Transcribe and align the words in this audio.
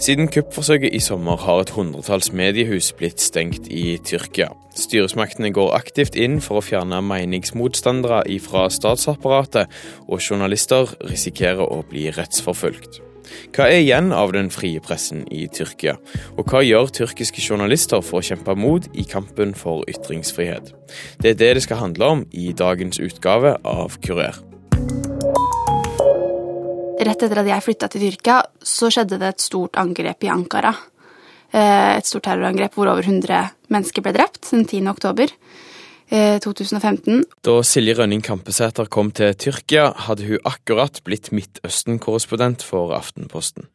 Siden 0.00 0.30
kuppforsøket 0.32 0.94
i 0.96 0.98
sommer 1.04 1.36
har 1.44 1.58
et 1.60 1.70
hundretalls 1.76 2.30
mediehus 2.32 2.86
blitt 2.96 3.20
stengt 3.20 3.66
i 3.68 3.98
Tyrkia. 4.00 4.46
Styresmaktene 4.72 5.50
går 5.52 5.74
aktivt 5.76 6.16
inn 6.16 6.38
for 6.40 6.56
å 6.56 6.64
fjerne 6.64 7.02
meningsmotstandere 7.04 8.38
fra 8.40 8.64
statsapparatet, 8.72 9.68
og 10.08 10.24
journalister 10.24 10.88
risikerer 11.04 11.68
å 11.68 11.82
bli 11.84 12.08
rettsforfulgt. 12.16 13.02
Hva 13.52 13.68
er 13.68 13.82
igjen 13.82 14.08
av 14.16 14.32
den 14.32 14.48
frie 14.50 14.80
pressen 14.80 15.26
i 15.28 15.44
Tyrkia, 15.52 15.98
og 16.32 16.48
hva 16.48 16.64
gjør 16.64 16.88
tyrkiske 16.96 17.44
journalister 17.44 18.00
for 18.00 18.22
å 18.22 18.28
kjempe 18.32 18.56
mot 18.56 18.88
i 18.96 19.04
kampen 19.04 19.52
for 19.52 19.84
ytringsfrihet? 19.84 20.72
Det 21.20 21.34
er 21.34 21.42
det 21.44 21.56
det 21.58 21.66
skal 21.68 21.84
handle 21.84 22.14
om 22.16 22.24
i 22.32 22.54
dagens 22.56 23.04
utgave 23.04 23.58
av 23.68 24.00
Kurer. 24.00 24.40
Rett 27.00 27.22
etter 27.24 27.40
at 27.40 27.48
jeg 27.48 27.64
flytta 27.64 27.88
til 27.88 28.02
Tyrkia, 28.04 28.42
så 28.60 28.90
skjedde 28.92 29.16
det 29.20 29.32
et 29.32 29.40
stort 29.40 29.78
angrep 29.80 30.26
i 30.26 30.28
Ankara. 30.32 30.74
Eh, 31.50 31.96
et 31.96 32.06
stort 32.06 32.26
terrorangrep 32.28 32.76
hvor 32.76 32.90
over 32.92 33.06
100 33.06 33.54
mennesker 33.72 34.04
ble 34.04 34.12
drept 34.14 34.50
den 34.52 34.66
10. 34.66 34.84
oktober 34.92 35.32
2015. 36.10 37.20
Eh, 37.22 37.24
da 37.46 37.56
Silje 37.62 37.94
Rønning 37.96 38.22
Kampesæter 38.22 38.90
kom 38.90 39.12
til 39.16 39.32
Tyrkia, 39.34 39.92
hadde 40.06 40.26
hun 40.28 40.44
akkurat 40.44 41.00
blitt 41.06 41.32
Midtøsten-korrespondent 41.32 42.66
for 42.66 42.92
Aftenposten. 42.92 43.70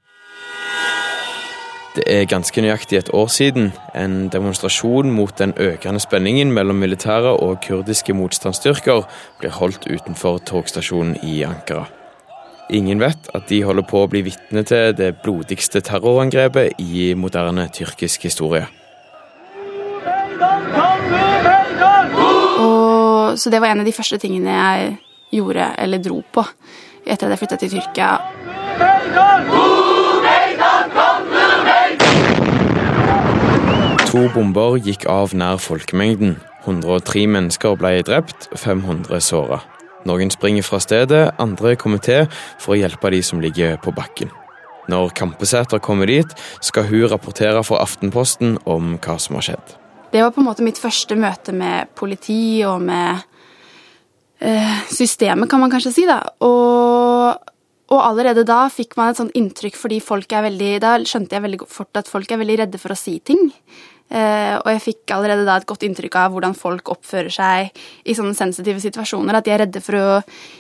Det 1.96 2.04
er 2.12 2.28
ganske 2.28 2.60
nøyaktig 2.62 2.98
et 3.00 3.14
år 3.16 3.30
siden 3.32 3.72
en 3.96 4.28
demonstrasjon 4.30 5.14
mot 5.16 5.32
den 5.40 5.56
økende 5.56 6.04
spenningen 6.04 6.52
mellom 6.52 6.76
militære 6.84 7.38
og 7.40 7.62
kurdiske 7.64 8.14
motstandsstyrker 8.14 9.08
ble 9.40 9.54
holdt 9.56 9.88
utenfor 9.88 10.44
togstasjonen 10.44 11.16
i 11.24 11.40
Ankara. 11.48 11.88
Ingen 12.70 13.00
vet 13.00 13.28
at 13.38 13.46
de 13.50 13.60
holder 13.62 13.86
på 13.86 14.00
å 14.02 14.08
bli 14.10 14.24
vitne 14.26 14.64
til 14.66 14.96
det 14.98 15.12
blodigste 15.22 15.84
terrorangrepet 15.86 16.80
i 16.82 17.12
moderne 17.14 17.68
tyrkisk 17.70 18.26
historie. 18.26 18.66
Og, 22.66 23.38
så 23.38 23.52
det 23.54 23.62
var 23.62 23.70
en 23.70 23.84
av 23.84 23.86
de 23.86 23.94
første 23.94 24.18
tingene 24.18 24.56
jeg 24.56 24.98
gjorde, 25.38 25.70
eller 25.78 26.02
dro 26.02 26.24
på, 26.34 26.46
etter 27.06 27.28
at 27.28 27.36
jeg 27.36 27.44
flytta 27.44 27.60
til 27.62 27.76
Tyrkia. 27.76 28.10
To 34.10 34.26
bomber 34.34 34.80
gikk 34.82 35.06
av 35.12 35.38
nær 35.38 35.62
folkemengden. 35.62 36.40
103 36.66 37.28
mennesker 37.30 37.78
ble 37.78 38.00
drept, 38.08 38.50
500 38.58 39.22
såra. 39.22 39.62
Noen 40.06 40.30
springer 40.30 40.66
fra 40.66 40.78
stedet, 40.84 41.32
andre 41.42 41.74
kommer 41.82 42.02
til 42.04 42.28
for 42.62 42.76
å 42.76 42.80
hjelpe 42.80 43.10
de 43.10 43.22
som 43.26 43.42
ligger 43.42 43.80
på 43.82 43.94
bakken. 43.96 44.30
Når 44.92 45.16
Kampesæter 45.18 45.82
kommer 45.82 46.06
dit, 46.06 46.30
skal 46.62 46.86
hun 46.92 47.08
rapportere 47.10 47.64
for 47.66 47.82
Aftenposten 47.82 48.60
om 48.70 49.00
hva 49.02 49.18
som 49.22 49.40
har 49.40 49.48
skjedd. 49.48 49.74
Det 50.14 50.22
var 50.22 50.30
på 50.36 50.44
en 50.44 50.48
måte 50.48 50.66
mitt 50.66 50.78
første 50.80 51.18
møte 51.18 51.56
med 51.58 51.90
politi 51.98 52.62
og 52.68 52.86
med 52.86 53.26
eh, 54.40 54.78
systemet, 54.94 55.50
kan 55.50 55.64
man 55.64 55.74
kanskje 55.74 55.96
si. 55.96 56.06
da. 56.06 56.22
Og, 56.46 57.50
og, 57.90 57.98
allerede 57.98 58.46
da 58.48 58.68
fikk 58.70 58.94
man 59.00 59.12
et 59.12 59.20
sånt 59.20 59.34
inntrykk 59.36 59.80
fordi 59.80 60.00
folk 60.04 60.32
er 60.32 60.46
veldig 60.48 60.72
Da 60.86 60.96
skjønte 61.02 61.38
jeg 61.38 61.46
veldig 61.48 61.66
fort 61.68 61.98
at 61.98 62.12
folk 62.12 62.32
er 62.32 62.42
veldig 62.44 62.62
redde 62.62 62.82
for 62.82 62.94
å 62.94 63.00
si 63.00 63.18
ting. 63.26 63.50
Uh, 64.06 64.62
og 64.62 64.68
jeg 64.70 64.84
fikk 64.84 65.14
allerede 65.16 65.48
da 65.48 65.56
et 65.58 65.66
godt 65.66 65.84
inntrykk 65.88 66.16
av 66.22 66.34
hvordan 66.36 66.54
folk 66.58 66.92
oppfører 66.94 67.34
seg 67.34 67.80
i 68.06 68.14
sånne 68.18 68.38
sensitive 68.38 68.84
situasjoner. 68.84 69.40
At 69.40 69.48
de 69.48 69.54
er 69.56 69.64
redde 69.64 69.82
for 69.84 69.98
å 69.98 70.10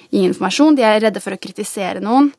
gi 0.10 0.24
informasjon, 0.26 0.78
de 0.80 0.86
er 0.88 0.98
redde 1.04 1.22
for 1.24 1.36
å 1.36 1.42
kritisere 1.42 2.02
noen. 2.04 2.32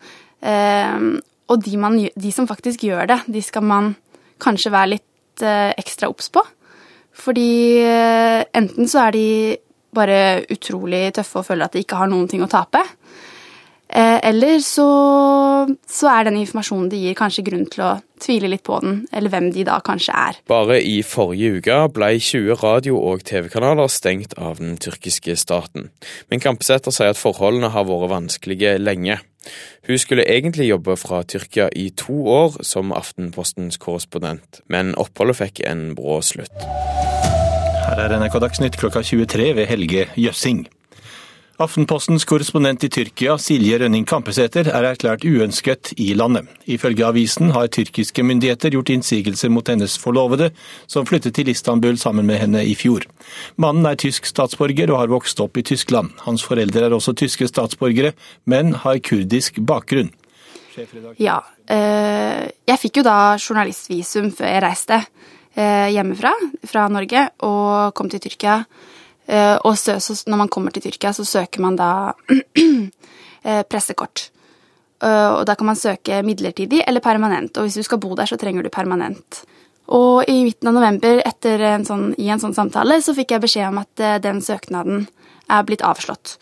Uh, 0.43 1.17
og 1.47 1.63
de, 1.63 1.77
man, 1.79 2.01
de, 2.03 2.33
som 2.35 2.49
faktisk 2.51 2.89
gjør 2.89 3.07
det, 3.13 3.21
de 3.31 3.43
skal 3.45 3.65
man 3.65 3.93
kanskje 4.43 4.75
være 4.75 4.97
litt 4.97 5.47
uh, 5.47 5.71
ekstra 5.79 6.11
obs 6.11 6.29
på. 6.35 6.43
Fordi 7.17 7.81
enten 7.81 8.91
så 8.93 9.07
er 9.07 9.15
de 9.15 9.29
bare 9.97 10.19
utrolig 10.53 11.07
tøffe 11.17 11.41
og 11.41 11.47
føler 11.47 11.65
at 11.65 11.73
de 11.73 11.81
ikke 11.81 11.97
har 11.97 12.11
noen 12.13 12.27
ting 12.29 12.43
å 12.45 12.51
tape. 12.51 12.83
Eh, 13.97 14.19
eller 14.29 14.59
så, 14.61 14.87
så, 15.89 16.09
er 16.11 16.27
den 16.29 16.37
informasjonen 16.43 16.91
de 16.93 16.99
gir, 17.01 17.15
kanskje 17.17 17.47
grunn 17.47 17.65
til 17.73 17.85
å 17.87 17.93
tvile 18.21 18.51
litt 18.53 18.65
på 18.67 18.77
den, 18.85 18.99
eller 19.09 19.33
hvem 19.33 19.49
de 19.55 19.65
da 19.65 19.79
kanskje 19.85 20.13
er. 20.13 20.41
Bare 20.51 20.77
i 20.85 20.99
forrige 21.07 21.63
uke 21.63 21.79
ble 21.97 22.11
20 22.21 22.61
radio- 22.61 23.01
og 23.01 23.25
TV-kanaler 23.25 23.89
stengt 23.93 24.37
av 24.37 24.61
den 24.61 24.77
tyrkiske 24.77 25.39
staten. 25.41 25.89
Men 26.29 26.45
Kampesæter 26.45 26.93
sier 26.93 27.15
at 27.15 27.21
forholdene 27.21 27.73
har 27.73 27.89
vært 27.89 28.13
vanskelige 28.13 28.77
lenge. 28.83 29.17
Hun 29.89 29.99
skulle 30.03 30.29
egentlig 30.29 30.69
jobbe 30.69 30.99
fra 31.01 31.23
Tyrkia 31.23 31.71
i 31.73 31.89
to 31.97 32.27
år 32.29 32.61
som 32.67 32.93
Aftenpostens 32.93 33.79
korrespondent, 33.81 34.61
men 34.69 34.93
oppholdet 35.01 35.41
fikk 35.41 35.65
en 35.71 35.95
brå 35.97 36.19
slutt. 36.27 36.67
Her 37.87 38.03
er 38.03 38.19
NRK 38.19 38.41
Dagsnytt 38.43 38.77
klokka 38.77 39.01
23 39.07 39.53
ved 39.57 39.71
Helge 39.71 40.09
Jøssing. 40.19 40.67
Aftenpostens 41.57 42.27
korrespondent 42.29 42.83
i 42.85 42.89
Tyrkia, 42.93 43.39
Silje 43.41 43.79
Rønning 43.81 44.03
Kampesæter, 44.05 44.69
er 44.69 44.85
erklært 44.91 45.23
uønsket 45.25 45.95
i 45.97 46.11
landet. 46.13 46.51
Ifølge 46.69 47.07
avisen 47.07 47.55
har 47.55 47.71
tyrkiske 47.73 48.21
myndigheter 48.29 48.75
gjort 48.75 48.91
innsigelser 48.93 49.49
mot 49.49 49.71
hennes 49.73 49.95
forlovede, 49.97 50.51
som 50.85 51.07
flyttet 51.09 51.33
til 51.39 51.49
Istanbul 51.49 51.97
sammen 51.97 52.29
med 52.29 52.43
henne 52.43 52.61
i 52.61 52.75
fjor. 52.77 53.07
Mannen 53.57 53.89
er 53.89 53.97
tysk 53.97 54.29
statsborger 54.29 54.93
og 54.93 55.01
har 55.01 55.09
vokst 55.15 55.41
opp 55.41 55.57
i 55.57 55.65
Tyskland. 55.65 56.13
Hans 56.27 56.45
foreldre 56.45 56.91
er 56.91 56.97
også 56.99 57.15
tyske 57.17 57.49
statsborgere, 57.49 58.13
men 58.45 58.75
har 58.83 59.01
kurdisk 59.01 59.57
bakgrunn. 59.65 60.13
Ja, 61.17 61.39
øh, 61.73 62.43
jeg 62.69 62.83
fikk 62.83 63.01
jo 63.01 63.07
da 63.07 63.17
journalistvisum 63.41 64.29
før 64.37 64.53
jeg 64.53 64.63
reiste 64.67 65.01
øh, 65.57 65.89
hjemmefra, 65.89 66.35
fra 66.69 66.85
Norge, 66.93 67.31
og 67.49 67.97
kom 67.97 68.13
til 68.13 68.21
Tyrkia. 68.29 68.61
Eh, 69.27 69.57
og 69.67 69.75
så, 69.79 69.99
når 70.27 70.43
man 70.45 70.49
kommer 70.53 70.75
til 70.75 70.87
Tyrkia, 70.87 71.13
så 71.13 71.25
søker 71.27 71.63
man 71.65 71.77
da 71.79 71.91
eh, 73.47 73.63
pressekort. 73.67 74.31
Eh, 75.03 75.29
og 75.35 75.45
da 75.49 75.57
kan 75.59 75.71
man 75.71 75.79
søke 75.79 76.23
midlertidig 76.27 76.85
eller 76.87 77.05
permanent. 77.05 77.57
Og 77.57 77.67
hvis 77.67 77.79
du 77.79 77.87
skal 77.87 78.01
bo 78.03 78.15
der, 78.15 78.31
så 78.31 78.39
trenger 78.41 78.63
du 78.63 78.71
permanent. 78.73 79.43
Og 79.87 80.25
i 80.31 80.41
midten 80.43 80.71
av 80.71 80.75
november, 80.75 81.23
en 81.23 81.87
sånn, 81.87 82.09
i 82.19 82.31
en 82.33 82.43
sånn 82.43 82.57
samtale, 82.57 82.99
så 83.03 83.15
fikk 83.15 83.37
jeg 83.37 83.45
beskjed 83.45 83.69
om 83.71 83.83
at 83.85 84.23
den 84.25 84.41
søknaden 84.43 85.05
er 85.47 85.67
blitt 85.67 85.85
avslått. 85.87 86.41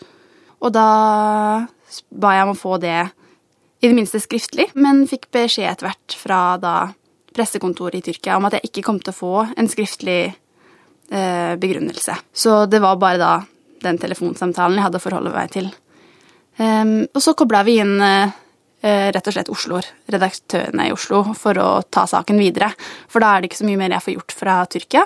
Og 0.65 0.73
da 0.73 0.87
ba 2.09 2.31
jeg 2.33 2.47
om 2.47 2.55
å 2.55 2.57
få 2.57 2.79
det 2.81 3.03
i 3.83 3.89
det 3.91 3.93
minste 3.93 4.17
skriftlig, 4.23 4.71
men 4.73 5.03
fikk 5.05 5.29
beskjed 5.35 5.69
etter 5.69 5.91
hvert 5.91 6.15
fra 6.17 6.39
da 6.57 6.75
pressekontoret 7.35 7.99
i 7.99 8.05
Tyrkia 8.07 8.39
om 8.39 8.47
at 8.47 8.57
jeg 8.57 8.71
ikke 8.71 8.85
kom 8.87 8.97
til 9.03 9.13
å 9.13 9.19
få 9.19 9.33
en 9.53 9.69
skriftlig 9.69 10.33
begrunnelse. 11.05 12.15
Så 12.33 12.65
det 12.65 12.79
var 12.81 12.95
bare 12.97 13.19
da 13.21 13.33
den 13.85 13.99
telefonsamtalen 14.01 14.79
jeg 14.79 14.87
hadde 14.87 15.01
å 15.01 15.03
forholde 15.03 15.33
meg 15.35 15.53
til. 15.53 15.69
og 16.57 17.21
så 17.21 17.33
kobla 17.37 17.63
vi 17.67 17.79
inn 17.83 17.97
eh, 18.01 19.09
rett 19.11 19.27
og 19.27 19.35
slett 19.35 19.51
Oslo, 19.51 19.81
redaktørene 20.11 20.87
i 20.87 20.93
Oslo, 20.95 21.23
for 21.37 21.57
å 21.59 21.69
ta 21.83 22.05
saken 22.07 22.39
videre. 22.39 22.71
For 23.11 23.23
da 23.23 23.33
er 23.33 23.41
det 23.41 23.51
ikke 23.51 23.61
så 23.63 23.67
mye 23.67 23.81
mer 23.81 23.95
jeg 23.97 24.05
får 24.05 24.15
gjort 24.15 24.37
fra 24.39 24.55
Tyrkia. 24.71 25.03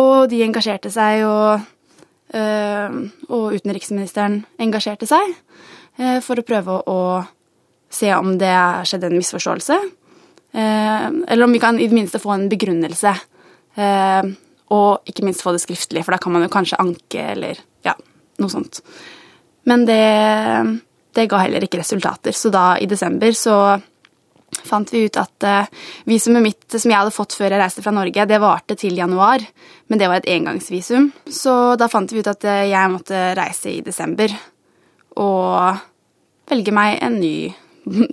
Og 0.00 0.28
de 0.32 0.40
engasjerte 0.42 0.90
seg, 0.90 1.22
og, 1.28 1.60
og 3.28 3.46
utenriksministeren 3.52 4.40
engasjerte 4.64 5.06
seg 5.06 5.34
eh, 6.00 6.18
for 6.24 6.40
å 6.40 6.46
prøve 6.48 6.78
å 6.88 7.00
se 7.92 8.08
om 8.16 8.38
det 8.40 8.54
skjedde 8.88 9.10
en 9.10 9.18
misforståelse. 9.18 9.76
Eller 10.52 11.44
om 11.44 11.52
vi 11.52 11.60
kan 11.60 11.78
i 11.80 11.86
det 11.88 11.96
minste 11.96 12.18
få 12.20 12.32
en 12.34 12.48
begrunnelse 12.48 13.12
og 14.72 15.08
ikke 15.08 15.24
minst 15.26 15.44
få 15.44 15.52
det 15.54 15.62
skriftlig, 15.62 16.04
for 16.04 16.14
da 16.14 16.20
kan 16.22 16.34
man 16.34 16.46
jo 16.46 16.52
kanskje 16.52 16.80
anke 16.80 17.26
eller 17.34 17.60
ja, 17.84 17.94
noe 18.40 18.52
sånt. 18.52 18.80
Men 19.68 19.86
det, 19.86 20.02
det 21.14 21.28
ga 21.30 21.42
heller 21.44 21.64
ikke 21.64 21.80
resultater, 21.82 22.34
så 22.34 22.50
da 22.52 22.66
i 22.80 22.88
desember 22.90 23.34
så 23.36 23.56
fant 24.52 24.90
vi 24.92 25.06
ut 25.06 25.16
at 25.20 25.46
uh, 25.48 25.84
visumet 26.08 26.44
mitt 26.44 26.76
som 26.76 26.90
jeg 26.90 26.98
hadde 26.98 27.14
fått 27.14 27.36
før 27.36 27.54
jeg 27.54 27.62
reiste 27.62 27.84
fra 27.84 27.94
Norge, 27.94 28.26
det 28.28 28.40
varte 28.42 28.76
til 28.78 28.98
januar, 28.98 29.44
men 29.88 30.00
det 30.00 30.10
var 30.10 30.20
et 30.20 30.28
engangsvisum. 30.34 31.10
Så 31.24 31.54
da 31.80 31.88
fant 31.92 32.12
vi 32.12 32.20
ut 32.20 32.32
at 32.32 32.44
uh, 32.48 32.64
jeg 32.68 32.92
måtte 32.92 33.22
reise 33.38 33.72
i 33.72 33.84
desember 33.84 34.34
og 35.20 35.80
velge 36.52 36.74
meg 36.74 37.00
en 37.04 37.18
ny 37.20 37.36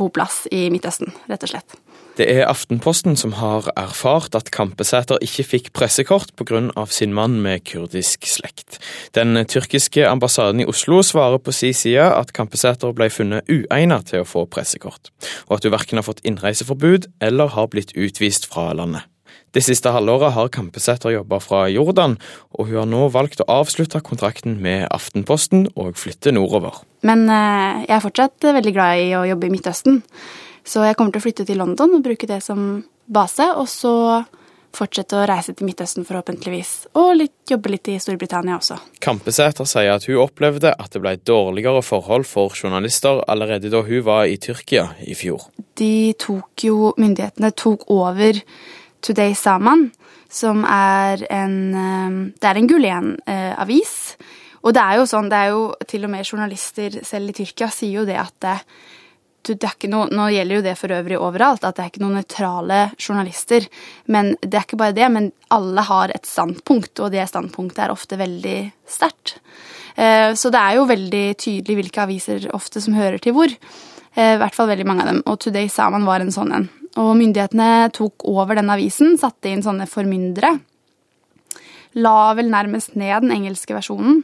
boplass 0.00 0.44
i 0.54 0.68
Midtøsten, 0.74 1.14
rett 1.30 1.46
og 1.46 1.54
slett. 1.54 1.78
Det 2.14 2.28
er 2.30 2.44
Aftenposten 2.46 3.16
som 3.18 3.32
har 3.40 3.66
erfart 3.74 4.36
at 4.38 4.52
Kampesæter 4.54 5.18
ikke 5.24 5.44
fikk 5.48 5.70
pressekort 5.74 6.30
pga. 6.38 6.86
sin 6.86 7.12
mann 7.12 7.40
med 7.42 7.64
kurdisk 7.64 8.26
slekt. 8.26 8.78
Den 9.14 9.34
tyrkiske 9.46 10.06
ambassaden 10.06 10.60
i 10.60 10.64
Oslo 10.64 11.02
svarer 11.02 11.38
på 11.38 11.52
si 11.52 11.72
side 11.72 12.04
at 12.14 12.32
Kampesæter 12.32 12.92
ble 12.92 13.10
funnet 13.10 13.42
uegnet 13.50 14.06
til 14.06 14.22
å 14.22 14.28
få 14.28 14.44
pressekort, 14.46 15.10
og 15.48 15.56
at 15.56 15.64
hun 15.64 15.72
verken 15.72 15.98
har 15.98 16.06
fått 16.06 16.22
innreiseforbud 16.24 17.10
eller 17.20 17.48
har 17.48 17.66
blitt 17.66 17.96
utvist 17.96 18.46
fra 18.46 18.72
landet. 18.72 19.02
Det 19.50 19.62
siste 19.62 19.90
halvåret 19.90 20.32
har 20.34 20.48
Kampesæter 20.54 21.10
jobba 21.10 21.38
fra 21.38 21.66
Jordan, 21.68 22.16
og 22.54 22.66
hun 22.66 22.78
har 22.78 22.86
nå 22.86 23.08
valgt 23.08 23.42
å 23.42 23.50
avslutte 23.60 24.00
kontrakten 24.00 24.60
med 24.62 24.86
Aftenposten 24.90 25.68
og 25.74 25.98
flytte 25.98 26.30
nordover. 26.30 26.78
Men 27.02 27.26
eh, 27.26 27.84
jeg 27.88 27.98
er 27.98 28.02
fortsatt 28.06 28.50
veldig 28.54 28.72
glad 28.74 29.02
i 29.02 29.12
å 29.18 29.26
jobbe 29.26 29.46
i 29.50 29.54
Midtøsten. 29.54 30.02
Så 30.64 30.84
jeg 30.86 30.96
kommer 30.96 31.12
til 31.12 31.20
å 31.20 31.26
flytte 31.26 31.44
til 31.48 31.60
London 31.60 31.98
og 31.98 32.04
bruke 32.04 32.28
det 32.28 32.40
som 32.44 32.82
base, 33.04 33.46
og 33.52 33.68
så 33.68 33.94
fortsette 34.74 35.16
å 35.18 35.26
reise 35.28 35.54
til 35.54 35.68
Midtøsten 35.68 36.06
forhåpentligvis, 36.06 36.72
og 36.98 37.10
litt, 37.20 37.34
jobbe 37.50 37.70
litt 37.74 37.90
i 37.92 37.98
Storbritannia 38.02 38.56
også. 38.58 38.78
Kampesæter 39.04 39.68
sier 39.68 39.92
at 39.94 40.06
hun 40.08 40.22
opplevde 40.24 40.72
at 40.72 40.94
det 40.94 41.02
ble 41.04 41.14
dårligere 41.20 41.82
forhold 41.84 42.26
for 42.28 42.54
journalister 42.58 43.22
allerede 43.30 43.70
da 43.72 43.84
hun 43.86 44.02
var 44.06 44.26
i 44.30 44.38
Tyrkia 44.40 44.88
i 45.06 45.16
fjor. 45.18 45.46
De 45.78 46.14
tok 46.18 46.66
jo, 46.66 46.94
Myndighetene 46.98 47.52
tok 47.54 47.86
over 47.94 48.40
Today 49.04 49.36
Saman, 49.38 49.90
som 50.34 50.64
er 50.66 51.22
en 51.30 51.58
eh, 51.78 52.16
Det 52.40 52.48
er 52.48 52.58
en 52.58 52.68
Gulen-avis. 52.68 53.94
Og 54.64 54.72
det 54.74 54.82
er 54.82 54.98
jo 54.98 55.06
sånn, 55.06 55.28
det 55.30 55.38
er 55.38 55.52
jo 55.52 55.64
til 55.86 56.06
og 56.06 56.10
med 56.10 56.26
journalister 56.26 56.98
selv 57.04 57.30
i 57.30 57.36
Tyrkia 57.36 57.68
sier 57.70 58.00
jo 58.00 58.06
det 58.08 58.16
at 58.18 58.48
noe, 59.92 60.08
Nå 60.10 60.28
gjelder 60.32 60.56
jo 60.56 60.64
det 60.64 60.74
for 60.78 60.94
øvrig 60.94 61.18
overalt, 61.18 61.64
at 61.64 61.76
det 61.76 61.84
er 61.84 61.90
ikke 61.92 62.02
noen 62.02 62.18
nøytrale 62.18 62.80
journalister. 62.98 63.66
Men 64.06 64.34
det 64.40 64.54
er 64.54 64.66
ikke 64.66 64.80
bare 64.80 64.96
det, 64.96 65.08
men 65.12 65.32
alle 65.50 65.84
har 65.86 66.12
et 66.14 66.26
standpunkt, 66.26 66.98
og 67.00 67.12
det 67.12 67.26
standpunktet 67.28 67.84
er 67.84 67.94
ofte 67.94 68.16
veldig 68.16 68.58
sterkt. 68.88 69.38
Eh, 69.96 70.34
så 70.34 70.50
det 70.50 70.60
er 70.60 70.78
jo 70.78 70.88
veldig 70.90 71.26
tydelig 71.38 71.76
hvilke 71.78 72.02
aviser 72.02 72.48
ofte 72.54 72.82
som 72.82 72.96
hører 72.96 73.20
til 73.22 73.36
hvor. 73.36 73.52
Eh, 74.14 74.34
I 74.34 74.40
hvert 74.40 74.54
fall 74.54 74.70
veldig 74.70 74.86
mange 74.86 75.04
av 75.04 75.12
dem. 75.12 75.22
Og 75.26 75.38
Today 75.42 75.68
Saman 75.68 76.06
var 76.08 76.24
en 76.24 76.34
sånn 76.34 76.54
en. 76.54 76.68
Og 77.00 77.14
myndighetene 77.18 77.90
tok 77.94 78.26
over 78.30 78.58
den 78.58 78.70
avisen, 78.70 79.18
satte 79.18 79.50
inn 79.50 79.64
sånne 79.66 79.88
formyndere. 79.90 80.56
La 81.94 82.34
vel 82.34 82.50
nærmest 82.50 82.94
ned 82.98 83.26
den 83.26 83.34
engelske 83.34 83.74
versjonen. 83.74 84.22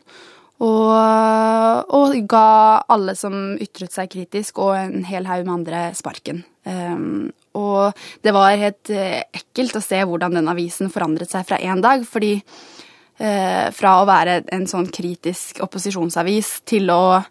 Og, 0.61 1.93
og, 1.97 2.17
ga 2.29 2.83
alle 2.93 3.15
som 3.17 3.57
ytret 3.61 3.95
seg 3.95 4.11
kritisk, 4.13 4.61
og 4.61 4.75
en 4.77 5.07
hel 5.09 5.29
haug 5.29 5.47
med 5.47 5.55
andre, 5.55 5.85
sparken. 5.97 6.43
Um, 6.69 7.31
og 7.57 7.97
det 8.21 8.35
var 8.37 8.59
helt 8.61 8.93
uh, 8.93 9.23
ekkelt 9.33 9.79
å 9.79 9.83
se 9.85 10.03
hvordan 10.05 10.37
den 10.37 10.51
avisen 10.53 10.93
forandret 10.93 11.33
seg 11.33 11.47
fra 11.49 11.59
én 11.65 11.81
dag. 11.81 12.05
Fordi 12.05 12.35
uh, 12.37 13.67
fra 13.73 13.95
å 14.03 14.09
være 14.09 14.43
en 14.53 14.69
sånn 14.69 14.91
kritisk 14.93 15.63
opposisjonsavis 15.65 16.59
til 16.69 16.93
å, 16.93 17.23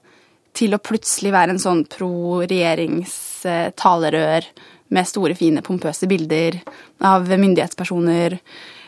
til 0.58 0.74
å 0.74 0.82
plutselig 0.82 1.36
være 1.36 1.54
en 1.54 1.62
sånn 1.62 1.86
pro 1.92 2.42
regjerings 2.42 3.14
uh, 3.46 3.70
talerør 3.78 4.50
med 4.90 5.06
store, 5.06 5.38
fine, 5.38 5.62
pompøse 5.62 6.10
bilder 6.10 6.58
av 7.06 7.30
myndighetspersoner 7.30 8.40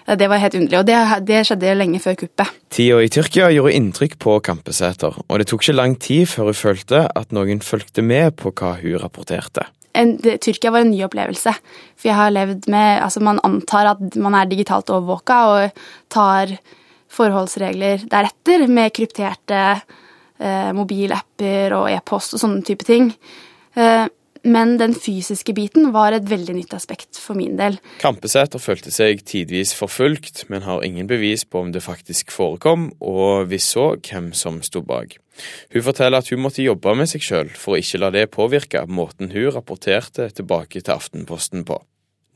det 0.05 0.27
var 0.31 0.41
helt 0.41 0.55
underlig, 0.57 0.79
og 0.79 0.87
det, 0.87 0.97
det 1.27 1.43
skjedde 1.47 1.75
lenge 1.77 2.01
før 2.03 2.17
kuppet. 2.23 2.55
Tida 2.73 3.01
i 3.03 3.11
Tyrkia 3.11 3.51
gjorde 3.53 3.75
inntrykk 3.77 4.17
på 4.21 4.39
Kampesæter, 4.45 5.19
og 5.27 5.39
det 5.39 5.47
tok 5.51 5.65
ikke 5.65 5.77
lang 5.77 5.97
tid 6.01 6.29
før 6.31 6.51
hun 6.51 6.57
følte 6.57 7.05
at 7.07 7.35
noen 7.35 7.61
fulgte 7.65 8.03
med 8.05 8.35
på 8.39 8.53
hva 8.55 8.75
hun 8.81 8.99
rapporterte. 9.01 9.67
En, 9.97 10.15
det, 10.23 10.37
Tyrkia 10.45 10.71
var 10.71 10.85
en 10.85 10.93
ny 10.93 11.01
opplevelse. 11.03 11.51
For 11.99 12.09
jeg 12.09 12.15
har 12.15 12.31
levd 12.31 12.69
med 12.71 13.01
Altså, 13.03 13.19
man 13.23 13.41
antar 13.43 13.89
at 13.93 14.15
man 14.15 14.37
er 14.39 14.47
digitalt 14.47 14.89
overvåka 14.89 15.39
og 15.51 15.81
tar 16.11 16.53
forholdsregler 17.11 18.05
deretter, 18.07 18.67
med 18.71 18.93
krypterte 18.95 19.61
eh, 20.39 20.71
mobilapper 20.75 21.75
og 21.75 21.89
e-post 21.91 22.37
og 22.37 22.43
sånne 22.45 22.63
type 22.67 22.87
ting. 22.87 23.11
Eh, 23.75 24.05
men 24.43 24.77
den 24.79 24.93
fysiske 24.97 25.53
biten 25.53 25.91
var 25.93 26.15
et 26.15 26.27
veldig 26.29 26.55
nytt 26.57 26.73
aspekt 26.73 27.19
for 27.21 27.37
min 27.37 27.57
del. 27.59 27.77
Kampesæter 28.01 28.61
følte 28.61 28.93
seg 28.93 29.21
tidvis 29.27 29.73
forfulgt, 29.77 30.45
men 30.49 30.65
har 30.65 30.85
ingen 30.85 31.09
bevis 31.09 31.45
på 31.45 31.61
om 31.61 31.71
det 31.73 31.83
faktisk 31.85 32.33
forekom, 32.33 32.89
og 32.99 33.51
hvis 33.51 33.69
så, 33.75 33.91
hvem 34.01 34.31
som 34.37 34.61
sto 34.65 34.81
bak. 34.85 35.17
Hun 35.73 35.85
forteller 35.85 36.21
at 36.21 36.29
hun 36.33 36.41
måtte 36.43 36.65
jobbe 36.65 36.95
med 36.97 37.09
seg 37.09 37.23
sjøl 37.25 37.53
for 37.57 37.75
å 37.75 37.81
ikke 37.81 38.01
la 38.01 38.11
det 38.13 38.27
påvirke 38.33 38.83
måten 38.89 39.31
hun 39.33 39.53
rapporterte 39.53 40.29
tilbake 40.35 40.81
til 40.81 40.95
Aftenposten 40.95 41.65
på. 41.67 41.79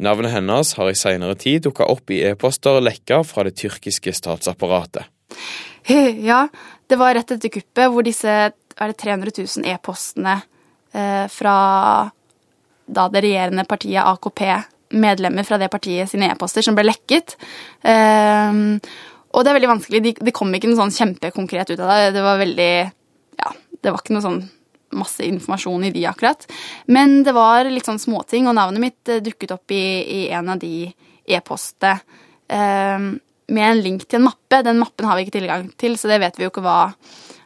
Navnet 0.02 0.34
hennes 0.34 0.74
har 0.76 0.92
i 0.92 0.98
seinere 0.98 1.38
tid 1.40 1.64
dukka 1.68 1.88
opp 1.88 2.12
i 2.12 2.20
e-poster 2.28 2.82
lekka 2.84 3.22
fra 3.28 3.46
det 3.48 3.56
tyrkiske 3.62 4.14
statsapparatet. 4.16 5.10
Ja, 6.26 6.48
det 6.90 6.98
var 6.98 7.14
rett 7.14 7.30
etter 7.30 7.52
kuppet 7.54 7.92
hvor 7.94 8.02
disse 8.06 8.32
er 8.32 8.90
det 8.90 8.96
300 8.98 9.36
000 9.38 9.68
e-postene 9.70 10.40
fra 11.32 11.56
da 12.86 13.08
det 13.10 13.24
regjerende 13.26 13.66
partiet 13.68 14.06
AKP, 14.06 14.42
medlemmer 14.96 15.44
fra 15.44 15.58
det 15.60 15.70
partiet 15.74 16.10
sine 16.12 16.30
e-poster, 16.32 16.64
som 16.66 16.78
ble 16.78 16.86
lekket. 16.88 17.36
Eh, 17.82 18.60
og 19.36 19.44
det 19.44 19.52
er 19.52 19.58
veldig 19.58 19.72
vanskelig. 19.74 20.04
Det 20.04 20.14
de 20.24 20.36
kom 20.36 20.54
ikke 20.56 20.70
noe 20.72 20.80
sånn 20.80 20.96
kjempekonkret 20.96 21.74
ut 21.74 21.80
av 21.80 21.92
det. 21.92 22.14
Det 22.16 22.26
var 22.26 22.42
veldig 22.42 22.74
Ja, 23.36 23.50
det 23.84 23.92
var 23.92 24.00
ikke 24.00 24.16
noe 24.16 24.24
sånn 24.24 24.44
masse 24.96 25.26
informasjon 25.28 25.90
i 25.90 25.92
de 25.92 26.06
akkurat. 26.08 26.46
Men 26.88 27.24
det 27.26 27.34
var 27.36 27.68
litt 27.68 27.88
sånn 27.88 28.00
småting, 28.00 28.48
og 28.48 28.56
navnet 28.56 28.84
mitt 28.84 29.12
eh, 29.12 29.24
dukket 29.24 29.56
opp 29.58 29.74
i, 29.76 29.86
i 30.06 30.22
en 30.32 30.54
av 30.54 30.62
de 30.62 30.88
e-postene 31.26 31.98
eh, 32.48 33.08
med 33.46 33.66
en 33.66 33.82
link 33.82 34.06
til 34.08 34.22
en 34.22 34.30
mappe. 34.30 34.62
Den 34.66 34.80
mappen 34.80 35.10
har 35.10 35.18
vi 35.18 35.26
ikke 35.26 35.40
tilgang 35.40 35.68
til, 35.82 35.98
så 36.00 36.10
det 36.10 36.22
vet 36.24 36.38
vi 36.40 36.46
jo 36.46 36.54
ikke 36.54 36.64
hva 36.66 36.94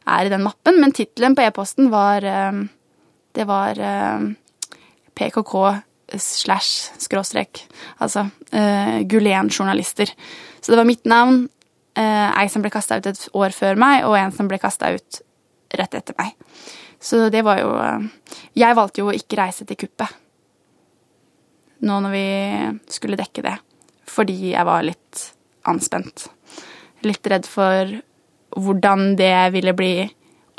er 0.09 0.27
i 0.27 0.31
den 0.31 0.45
mappen. 0.45 0.77
Men 0.83 0.93
tittelen 0.95 1.33
på 1.35 1.47
e-posten 1.47 1.89
var 1.89 2.27
eh, 2.27 2.61
det 3.37 3.45
var 3.49 3.79
eh, 3.79 4.25
PKK 5.17 5.53
slash 6.17 6.97
skråstrek, 6.97 7.63
altså 8.01 8.25
eh, 8.51 9.01
Gulen-journalister. 9.05 10.09
Så 10.61 10.71
det 10.71 10.79
var 10.79 10.89
mitt 10.89 11.05
navn, 11.05 11.43
eh, 11.97 12.29
ei 12.41 12.47
som 12.49 12.65
ble 12.65 12.71
kasta 12.73 12.97
ut 12.97 13.09
et 13.11 13.27
år 13.37 13.53
før 13.55 13.77
meg, 13.79 14.07
og 14.07 14.17
en 14.17 14.33
som 14.33 14.49
ble 14.49 14.57
kasta 14.61 14.93
ut 14.95 15.21
rett 15.77 15.99
etter 15.99 16.17
meg. 16.17 16.33
Så 16.99 17.29
det 17.31 17.45
var 17.47 17.61
jo 17.61 17.69
Jeg 18.57 18.75
valgte 18.75 18.99
jo 18.99 19.07
å 19.07 19.15
ikke 19.15 19.37
reise 19.39 19.63
til 19.63 19.77
kuppet 19.79 20.17
nå 21.79 21.99
når 22.03 22.11
vi 22.11 22.27
skulle 22.91 23.15
dekke 23.19 23.43
det, 23.45 23.55
fordi 24.09 24.51
jeg 24.51 24.67
var 24.67 24.83
litt 24.83 25.21
anspent. 25.69 26.27
Litt 27.07 27.27
redd 27.31 27.47
for 27.47 27.93
hvordan 28.57 29.13
det 29.19 29.51
ville 29.53 29.73
bli 29.77 29.93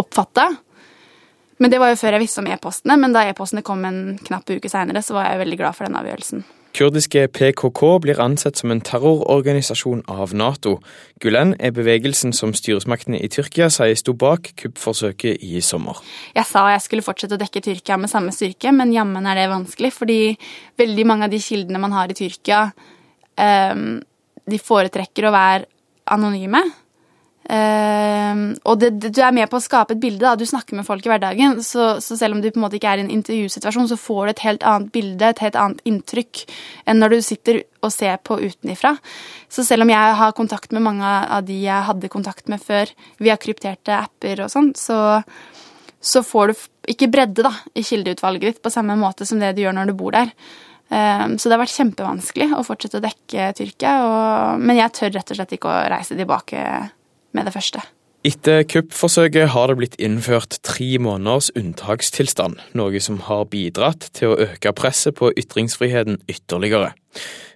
oppfatta. 0.01 0.47
Men 1.61 1.73
det 1.73 1.81
var 1.81 1.93
jo 1.93 1.99
før 2.01 2.17
jeg 2.17 2.25
visste 2.25 2.41
om 2.41 2.49
e-postene, 2.49 2.97
men 2.97 3.13
da 3.13 3.27
e-postene 3.29 3.65
kom 3.65 3.85
en 3.85 4.17
knapp 4.25 4.49
uke 4.49 4.71
seinere, 4.73 5.03
så 5.05 5.19
var 5.19 5.29
jeg 5.29 5.43
veldig 5.43 5.61
glad 5.61 5.77
for 5.77 5.87
den 5.87 5.99
avgjørelsen. 6.01 6.43
Kurdiske 6.73 7.25
PKK 7.35 7.81
blir 8.05 8.21
ansett 8.23 8.61
som 8.61 8.71
en 8.71 8.81
terrororganisasjon 8.87 10.05
av 10.09 10.31
Nato. 10.39 10.77
Gulen 11.21 11.57
er 11.59 11.75
bevegelsen 11.75 12.31
som 12.37 12.53
styresmaktene 12.55 13.19
i 13.19 13.31
Tyrkia 13.33 13.67
sier 13.75 13.99
sto 13.99 14.15
bak 14.15 14.53
kuppforsøket 14.61 15.43
i 15.43 15.61
sommer. 15.67 15.99
Jeg 16.37 16.47
sa 16.47 16.69
jeg 16.71 16.85
skulle 16.85 17.05
fortsette 17.05 17.35
å 17.35 17.43
dekke 17.43 17.65
Tyrkia 17.65 17.99
med 17.99 18.13
samme 18.13 18.33
styrke, 18.35 18.71
men 18.73 18.95
jammen 18.95 19.27
er 19.27 19.43
det 19.43 19.49
vanskelig, 19.51 19.91
fordi 19.97 20.21
veldig 20.79 21.09
mange 21.11 21.27
av 21.27 21.35
de 21.35 21.43
kildene 21.43 21.83
man 21.83 21.97
har 21.97 22.13
i 22.13 22.19
Tyrkia, 22.21 22.63
um, 23.35 23.99
de 24.51 24.63
foretrekker 24.63 25.27
å 25.27 25.35
være 25.35 25.67
anonyme. 26.15 26.63
Uh, 27.51 28.55
og 28.63 28.77
det, 28.79 28.93
det, 29.03 29.09
du 29.17 29.21
er 29.27 29.35
med 29.35 29.49
på 29.51 29.59
å 29.59 29.65
skape 29.65 29.97
et 29.97 30.03
bilde. 30.03 30.23
Da. 30.23 30.37
Du 30.39 30.47
snakker 30.47 30.77
med 30.79 30.87
folk 30.87 31.07
i 31.07 31.11
hverdagen. 31.11 31.59
Så, 31.67 31.97
så, 32.05 32.19
selv 32.19 32.37
om 32.37 32.43
du 32.43 32.51
på 32.51 32.61
en 32.61 32.67
måte 32.67 32.79
ikke 32.79 32.93
er 32.93 33.03
i 33.03 33.05
en 33.07 33.13
intervjusituasjon, 33.13 33.89
så 33.91 33.99
får 33.99 34.21
du 34.23 34.33
et 34.35 34.45
helt 34.47 34.67
annet 34.71 34.93
bilde, 34.95 35.33
et 35.33 35.43
helt 35.43 35.59
annet 35.59 35.83
inntrykk, 35.89 36.45
enn 36.87 37.03
når 37.03 37.17
du 37.17 37.19
sitter 37.27 37.63
og 37.83 37.91
ser 37.95 38.21
på 38.23 38.39
utenifra. 38.39 38.95
Så 39.51 39.65
selv 39.67 39.87
om 39.87 39.91
jeg 39.91 40.19
har 40.21 40.37
kontakt 40.39 40.75
med 40.77 40.85
mange 40.87 41.07
av 41.11 41.43
de 41.49 41.59
jeg 41.65 41.89
hadde 41.89 42.13
kontakt 42.13 42.51
med 42.53 42.63
før 42.63 42.93
via 43.19 43.39
krypterte 43.41 43.99
apper 43.99 44.45
og 44.45 44.53
sånn, 44.53 44.71
så, 44.79 45.01
så, 45.99 46.23
får 46.27 46.53
du 46.53 46.65
ikke 46.95 47.11
bredde 47.11 47.47
da, 47.47 47.55
i 47.75 47.85
kildeutvalget 47.87 48.47
ditt 48.47 48.63
på 48.63 48.73
samme 48.73 48.95
måte 49.01 49.27
som 49.27 49.43
det 49.43 49.57
du 49.57 49.65
gjør 49.65 49.75
når 49.81 49.91
du 49.91 49.97
bor 49.99 50.15
der. 50.15 50.31
Uh, 50.91 51.35
så 51.39 51.47
det 51.47 51.55
har 51.55 51.63
vært 51.63 51.75
kjempevanskelig 51.75 52.49
å 52.55 52.65
fortsette 52.67 52.99
å 52.99 53.05
dekke 53.05 53.51
Tyrkia, 53.59 53.99
og, 54.07 54.63
men 54.63 54.79
jeg 54.79 54.95
tør 54.97 55.13
rett 55.19 55.35
og 55.35 55.39
slett 55.39 55.59
ikke 55.59 55.71
å 55.71 55.85
reise 55.91 56.19
tilbake 56.19 56.65
med 57.33 57.49
det 57.49 57.55
første. 57.57 57.83
Etter 58.21 58.67
kuppforsøket 58.69 59.49
har 59.55 59.71
det 59.71 59.79
blitt 59.79 59.95
innført 59.97 60.59
tre 60.67 60.99
måneders 61.01 61.47
unntakstilstand, 61.57 62.59
noe 62.77 63.01
som 63.01 63.23
har 63.25 63.47
bidratt 63.49 64.11
til 64.19 64.35
å 64.35 64.41
øke 64.45 64.75
presset 64.77 65.17
på 65.17 65.31
ytringsfriheten 65.41 66.19
ytterligere. 66.29 66.91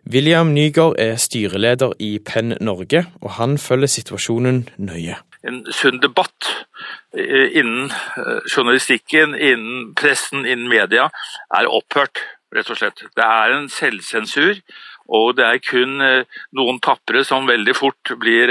William 0.09 0.55
Nygaard 0.57 0.97
er 1.01 1.21
styreleder 1.21 1.93
i 2.01 2.17
Penn 2.17 2.57
Norge, 2.65 3.05
og 3.21 3.37
han 3.37 3.59
følger 3.61 3.93
situasjonen 3.93 4.65
nøye. 4.81 5.21
En 5.45 5.61
sunn 5.69 6.01
debatt 6.01 6.49
eh, 7.13 7.53
innen 7.61 7.93
eh, 7.93 8.41
journalistikken, 8.49 9.37
innen 9.37 9.93
pressen, 10.01 10.49
innen 10.49 10.73
media 10.73 11.11
er 11.53 11.69
opphørt, 11.69 12.25
rett 12.57 12.73
og 12.73 12.81
slett. 12.81 13.05
Det 13.13 13.25
er 13.29 13.59
en 13.59 13.69
selvsensur, 13.69 14.65
og 15.13 15.35
det 15.37 15.45
er 15.45 15.65
kun 15.65 16.01
eh, 16.01 16.41
noen 16.57 16.81
tapre 16.81 17.21
som 17.29 17.45
veldig 17.53 17.77
fort 17.77 18.17
blir 18.17 18.49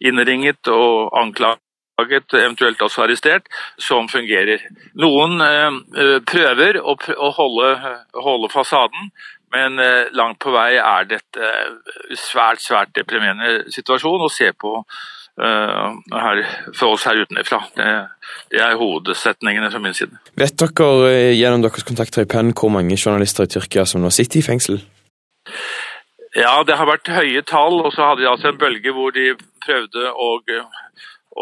innringet 0.00 0.68
og 0.72 1.14
anklaget, 1.20 2.34
eventuelt 2.34 2.82
også 2.82 3.04
arrestert, 3.04 3.48
som 3.78 4.08
fungerer. 4.10 4.64
Noen 5.00 5.40
eh, 5.44 6.18
prøver 6.26 6.80
å, 6.82 6.96
holde, 7.38 7.96
holde, 8.14 8.52
fasaden, 8.52 9.10
Men 9.54 9.78
eh, 9.78 10.10
langt 10.10 10.40
på 10.42 10.50
vei 10.50 10.74
er 10.74 11.04
dette 11.06 11.50
svært, 12.18 12.58
svært 12.58 12.90
deprimerende 12.96 13.70
situasjon 13.70 14.24
å 14.26 14.32
se 14.32 14.50
på 14.50 14.80
uh, 15.40 15.94
her, 16.10 16.42
for 16.74 16.94
oss 16.94 17.06
her 17.08 17.22
utenfra. 17.22 17.60
Det, 17.76 17.86
det, 18.50 18.60
er 18.62 18.76
hovedsetningene 18.80 19.70
fra 19.70 19.82
min 19.82 19.94
side. 19.94 20.18
Vet 20.40 20.58
dere 20.60 21.34
gjennom 21.34 21.64
deres 21.64 21.86
kontakter 21.86 22.26
i 22.26 22.30
Penn 22.30 22.54
hvor 22.54 22.72
mange 22.74 22.98
journalister 22.98 23.46
i 23.46 23.54
Tyrkia 23.54 23.86
som 23.88 24.04
nå 24.04 24.12
sitter 24.14 24.40
i 24.40 24.46
fengsel? 24.46 24.82
Ja, 26.34 26.56
det 26.66 26.74
har 26.80 26.88
vært 26.90 27.12
høye 27.14 27.44
tall, 27.46 27.78
og 27.84 27.92
så 27.94 28.08
hadde 28.08 28.24
de 28.24 28.30
altså 28.30 28.50
en 28.50 28.58
bølge 28.58 28.94
hvor 28.94 29.14
de 29.14 29.36
prøvde 29.64 30.10
å, 30.12 30.28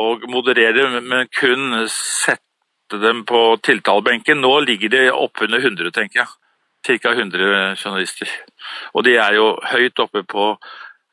å 0.02 0.06
moderere, 0.30 1.00
men 1.00 1.28
kun 1.34 1.82
sette 1.90 3.00
dem 3.02 3.24
på 3.28 3.42
tiltalebenken. 3.64 4.40
Nå 4.42 4.54
ligger 4.66 4.92
de 4.92 5.02
oppunder 5.12 5.62
100, 5.62 5.92
tenker 5.96 6.24
jeg. 6.24 6.38
Ca. 6.82 7.12
100 7.14 7.76
journalister. 7.78 8.30
Og 8.94 9.04
de 9.06 9.14
er 9.14 9.36
jo 9.36 9.52
høyt 9.70 10.00
oppe 10.02 10.24
på 10.26 10.48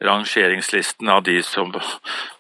rangeringslisten 0.02 1.10
av 1.12 1.24
de 1.24 1.42
som 1.44 1.74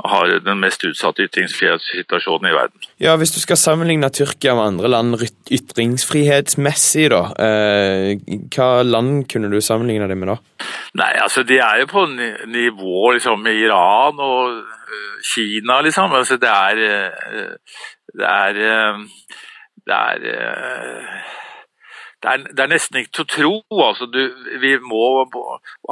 har 0.04 0.32
den 0.46 0.62
mest 0.62 0.84
utsatte 0.88 1.25
ytringsfrihetssituasjonen 1.28 2.50
i 2.50 2.56
verden. 2.56 2.86
Ja, 3.04 3.16
Hvis 3.20 3.34
du 3.36 3.39
skal 3.42 3.60
sammenligne 3.60 4.10
Tyrkia 4.10 4.56
med 4.56 4.68
andre 4.74 4.88
land 4.88 5.18
ytringsfrihetsmessig, 5.51 7.10
da, 7.12 7.22
eh, 7.36 8.16
hva 8.56 8.70
land 8.84 9.28
kunne 9.32 9.51
du 9.51 9.60
sammenligne 9.62 10.08
det 10.08 10.18
med 10.18 10.32
da? 10.34 10.38
Nei, 11.00 11.13
altså 11.22 11.44
De 11.44 11.60
er 11.60 11.82
jo 11.82 11.92
på 11.92 12.06
nivå 12.48 13.12
liksom 13.13 13.44
med 13.44 13.60
Iran 13.60 14.20
og 14.20 14.56
uh, 14.56 15.20
Kina, 15.24 15.82
liksom. 15.82 16.13
Altså 16.13 16.38
det 16.38 16.50
er 16.50 16.75
uh, 16.80 17.51
Det 18.10 18.25
er, 18.25 18.54
det 19.86 19.94
er 19.94 20.24
det 22.23 22.31
er, 22.31 22.41
det 22.51 22.63
er, 22.63 22.71
nesten 22.73 22.99
ikke 22.99 23.13
til 23.15 23.23
å 23.23 23.29
tro. 23.31 23.51
Altså, 23.85 24.07
du, 24.11 24.19
vi 24.59 24.73
må 24.83 25.23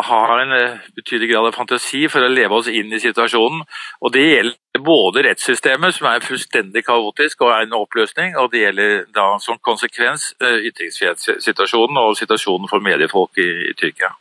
ha 0.10 0.22
en 0.42 0.54
eh, 0.58 0.86
betydelig 0.98 1.32
grad 1.32 1.48
av 1.48 1.56
fantasi 1.56 2.04
for 2.12 2.26
å 2.26 2.32
leve 2.32 2.60
oss 2.60 2.68
inn 2.68 2.92
i 2.92 3.00
situasjonen. 3.00 3.64
Og 4.02 4.14
Det 4.14 4.26
gjelder 4.26 4.84
både 4.84 5.24
rettssystemet, 5.30 5.96
som 5.96 6.10
er 6.12 6.28
fullstendig 6.28 6.84
kaotisk 6.86 7.42
og 7.46 7.54
er 7.54 7.66
en 7.66 7.80
oppløsning, 7.80 8.36
og 8.38 8.52
det 8.52 8.66
gjelder 8.66 8.94
da 9.16 9.30
som 9.44 9.60
konsekvens 9.64 10.34
eh, 10.44 10.68
ytringsfrihetssituasjonen 10.68 12.04
og 12.04 12.18
situasjonen 12.20 12.68
for 12.72 12.84
mediefolk 12.84 13.40
i, 13.40 13.50
i 13.72 13.76
Tyrkia. 13.80 14.12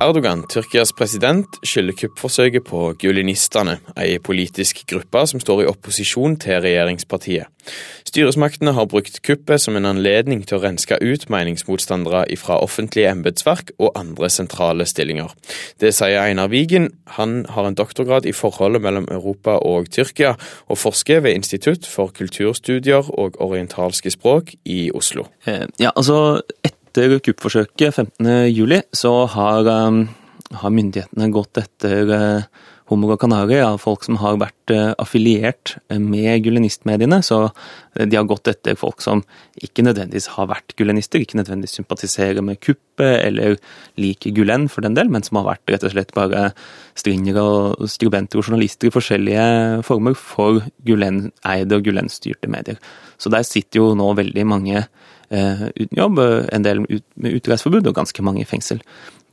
Erdogan, 0.00 0.46
Tyrkias 0.48 0.94
president, 0.96 1.58
skylder 1.60 1.92
kuppforsøket 1.92 2.64
på 2.64 2.78
gulinistene, 3.02 3.74
ei 4.00 4.14
politisk 4.24 4.78
gruppe 4.88 5.26
som 5.28 5.42
står 5.42 5.60
i 5.60 5.66
opposisjon 5.68 6.38
til 6.40 6.62
regjeringspartiet. 6.64 7.50
Styresmaktene 8.08 8.72
har 8.72 8.88
brukt 8.88 9.20
kuppet 9.26 9.60
som 9.60 9.76
en 9.76 9.90
anledning 9.90 10.40
til 10.48 10.56
å 10.56 10.62
renske 10.62 10.96
ut 11.04 11.28
meningsmotstandere 11.28 12.24
fra 12.40 12.56
offentlige 12.64 13.12
embetsverk 13.12 13.74
og 13.76 13.92
andre 14.00 14.32
sentrale 14.32 14.88
stillinger. 14.88 15.36
Det 15.84 15.92
sier 15.92 16.24
Einar 16.24 16.48
Wigen. 16.48 16.88
Han 17.20 17.44
har 17.52 17.68
en 17.68 17.76
doktorgrad 17.76 18.24
i 18.24 18.32
forholdet 18.32 18.80
mellom 18.80 19.04
Europa 19.12 19.60
og 19.60 19.92
Tyrkia, 19.92 20.32
og 20.72 20.80
forsker 20.80 21.20
ved 21.28 21.36
Institutt 21.42 21.84
for 21.84 22.08
kulturstudier 22.16 23.12
og 23.20 23.36
orientalske 23.36 24.16
språk 24.16 24.56
i 24.64 24.86
Oslo. 24.96 25.28
Eh, 25.44 25.68
ja, 25.76 25.92
altså 25.92 26.40
etter 26.90 27.20
kuppforsøket 27.22 27.94
15.07 27.94 28.82
så 28.98 29.12
har, 29.30 29.68
um, 29.70 30.02
har, 30.58 30.74
myndighetene 30.74 31.30
gått 31.30 31.60
etter 31.62 32.10
uh, 32.10 32.48
homo 32.90 33.12
og 33.14 33.20
kanari 33.22 33.60
av 33.62 33.76
folk 33.78 34.02
som 34.02 34.16
har 34.18 34.40
vært 34.40 34.72
uh, 34.74 34.90
affiliert 34.98 35.76
med 35.94 36.42
gulenistmediene. 36.42 37.20
Så 37.22 37.44
uh, 37.46 37.52
de 38.02 38.18
har 38.18 38.26
gått 38.26 38.50
etter 38.50 38.78
folk 38.78 39.04
som 39.04 39.22
ikke 39.62 39.84
nødvendigvis 39.86 40.32
har 40.34 40.50
vært 40.50 40.74
gulenister, 40.80 41.22
ikke 41.22 41.38
nødvendigvis 41.38 41.78
sympatiserer 41.78 42.42
med 42.42 42.58
kuppet 42.58 43.22
eller 43.22 43.54
liker 44.00 44.34
Gulen 44.34 44.66
for 44.72 44.82
den 44.82 44.98
del, 44.98 45.12
men 45.14 45.22
som 45.22 45.38
har 45.38 45.52
vært 45.52 45.70
rett 45.70 45.86
og 45.86 45.94
slett 45.94 46.10
bare 46.16 46.48
stringere 46.98 47.44
og 47.44 47.86
skribenter 47.88 48.42
og 48.42 48.50
journalister 48.50 48.90
i 48.90 48.96
forskjellige 48.96 49.46
former 49.86 50.18
for 50.18 50.64
Gulen-eide 50.88 51.78
og 51.78 51.86
Gulen-styrte 51.86 52.50
medier. 52.50 52.82
Så 53.20 53.30
der 53.30 53.46
sitter 53.46 53.84
jo 53.84 53.94
nå 53.94 54.10
veldig 54.18 54.48
mange 54.48 54.82
uten 55.30 55.96
jobb, 55.96 56.18
en 56.50 56.64
del 56.64 56.80
med 56.82 57.34
utreiseforbud 57.38 57.86
og 57.86 57.94
ganske 57.94 58.22
mange 58.26 58.42
i 58.42 58.48
fengsel. 58.48 58.80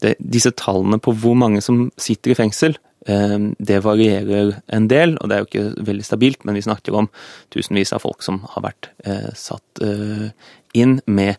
Det, 0.01 0.15
disse 0.21 0.51
tallene 0.53 0.99
på 1.01 1.11
hvor 1.17 1.33
mange 1.37 1.61
som 1.65 1.91
sitter 1.97 2.31
i 2.31 2.35
fengsel, 2.37 2.77
eh, 3.09 3.37
det 3.57 3.85
varierer 3.85 4.61
en 4.77 4.87
del, 4.91 5.17
og 5.17 5.29
det 5.29 5.35
er 5.35 5.41
jo 5.41 5.47
ikke 5.49 5.73
veldig 5.89 6.05
stabilt, 6.05 6.41
men 6.45 6.55
vi 6.57 6.67
snakker 6.67 6.91
om 6.97 7.07
tusenvis 7.53 7.93
av 7.97 8.01
folk 8.05 8.19
som 8.25 8.35
har 8.53 8.61
vært 8.69 8.83
eh, 9.05 9.31
satt 9.37 9.73
inn 10.77 10.93
med 11.05 11.33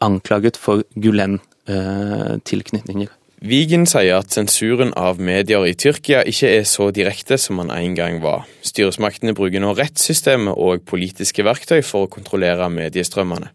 anklaget 0.00 0.56
for 0.56 0.82
Gulen-tilknytninger. 0.96 3.08
Vigen 3.38 3.84
sier 3.86 4.18
at 4.18 4.34
sensuren 4.34 4.90
av 4.98 5.20
medier 5.22 5.62
i 5.68 5.74
Tyrkia 5.78 6.24
ikke 6.26 6.48
er 6.56 6.64
så 6.66 6.88
direkte 6.94 7.36
som 7.38 7.60
man 7.60 7.70
en 7.70 7.94
gang 7.94 8.18
var. 8.22 8.48
Styresmaktene 8.66 9.34
bruker 9.38 9.62
nå 9.62 9.76
rettssystemet 9.78 10.58
og 10.58 10.82
politiske 10.88 11.44
verktøy 11.46 11.78
for 11.86 12.06
å 12.06 12.10
kontrollere 12.10 12.66
mediestrømmene. 12.72 13.52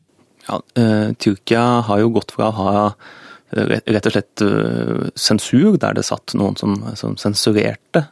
Ja, 0.47 0.61
uh, 0.79 1.09
Tyrkia 1.19 1.65
har 1.89 1.99
jo 1.99 2.13
gått 2.15 2.31
fra 2.35 2.47
å 2.47 2.55
ha 2.55 2.71
uh, 2.93 3.75
rett 3.75 4.07
og 4.07 4.15
slett 4.15 4.43
uh, 4.43 5.03
sensur, 5.19 5.75
der 5.79 5.99
det 5.99 6.05
satt 6.07 6.31
noen 6.39 6.55
som, 6.59 6.79
som 6.99 7.19
sensurerte 7.19 8.05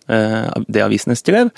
det 0.68 0.84
avisene 0.84 1.16
skrev, 1.16 1.54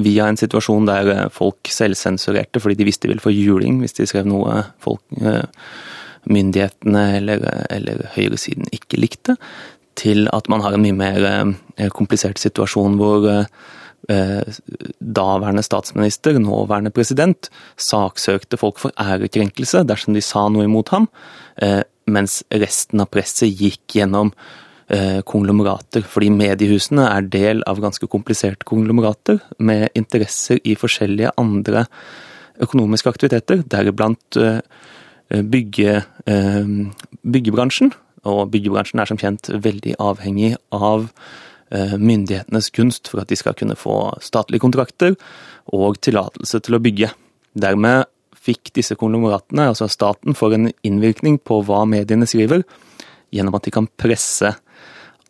via 0.00 0.30
en 0.32 0.40
situasjon 0.40 0.88
der 0.88 1.28
folk 1.32 1.68
selvsensurerte 1.72 2.60
fordi 2.64 2.80
de 2.80 2.88
visste 2.88 3.04
de 3.04 3.12
ville 3.12 3.24
få 3.24 3.36
juling 3.36 3.82
hvis 3.84 4.00
de 4.00 4.08
skrev 4.08 4.28
noe 4.28 4.62
folk 4.82 5.04
myndighetene 6.26 7.04
eller, 7.18 7.44
eller 7.70 8.06
høyresiden 8.16 8.70
ikke 8.74 9.00
likte, 9.00 9.36
til 9.98 10.28
at 10.34 10.48
man 10.50 10.62
har 10.64 10.76
en 10.76 10.84
mye 10.84 10.96
mer 10.96 11.26
eh, 11.28 11.90
komplisert 11.94 12.40
situasjon 12.40 12.98
hvor 13.00 13.26
eh, 13.28 13.48
daværende 14.08 15.64
statsminister, 15.66 16.38
nåværende 16.40 16.92
president, 16.94 17.50
saksøkte 17.76 18.60
folk 18.60 18.78
for 18.80 18.94
ærekrenkelse 19.00 19.82
dersom 19.88 20.16
de 20.16 20.22
sa 20.24 20.46
noe 20.52 20.68
imot 20.68 20.94
ham, 20.94 21.10
eh, 21.62 21.82
mens 22.08 22.40
resten 22.54 23.04
av 23.04 23.10
presset 23.12 23.52
gikk 23.52 24.00
gjennom 24.00 24.32
konglomerater, 25.28 26.00
fordi 26.00 26.30
mediehusene 26.32 27.02
er 27.10 27.26
del 27.28 27.58
av 27.68 27.76
ganske 27.76 28.06
kompliserte 28.08 28.64
konglomerater 28.64 29.36
med 29.60 29.90
interesser 29.92 30.62
i 30.64 30.78
forskjellige 30.80 31.34
andre 31.36 31.82
økonomiske 32.64 33.12
aktiviteter, 33.12 33.60
deriblant 33.68 34.38
bygge, 35.30 36.02
eh, 36.26 36.70
byggebransjen. 37.22 37.92
Og 38.28 38.50
byggebransjen 38.52 39.00
er 39.00 39.10
som 39.10 39.20
kjent 39.20 39.48
veldig 39.48 39.96
avhengig 40.02 40.56
av 40.74 41.08
eh, 41.70 41.96
myndighetenes 41.96 42.70
kunst 42.74 43.08
for 43.08 43.22
at 43.22 43.28
de 43.28 43.38
skal 43.38 43.56
kunne 43.58 43.76
få 43.78 44.18
statlige 44.24 44.64
kontrakter 44.64 45.16
og 45.72 46.00
tillatelse 46.04 46.60
til 46.64 46.78
å 46.78 46.82
bygge. 46.82 47.12
Dermed 47.58 48.08
fikk 48.48 48.72
disse 48.76 48.96
konglomeratene, 48.96 49.68
altså 49.68 49.88
staten, 49.90 50.36
for 50.38 50.54
en 50.54 50.70
innvirkning 50.86 51.38
på 51.44 51.60
hva 51.66 51.84
mediene 51.88 52.28
skriver, 52.28 52.64
gjennom 53.34 53.58
at 53.58 53.66
de 53.66 53.74
kan 53.74 53.88
presse 54.00 54.54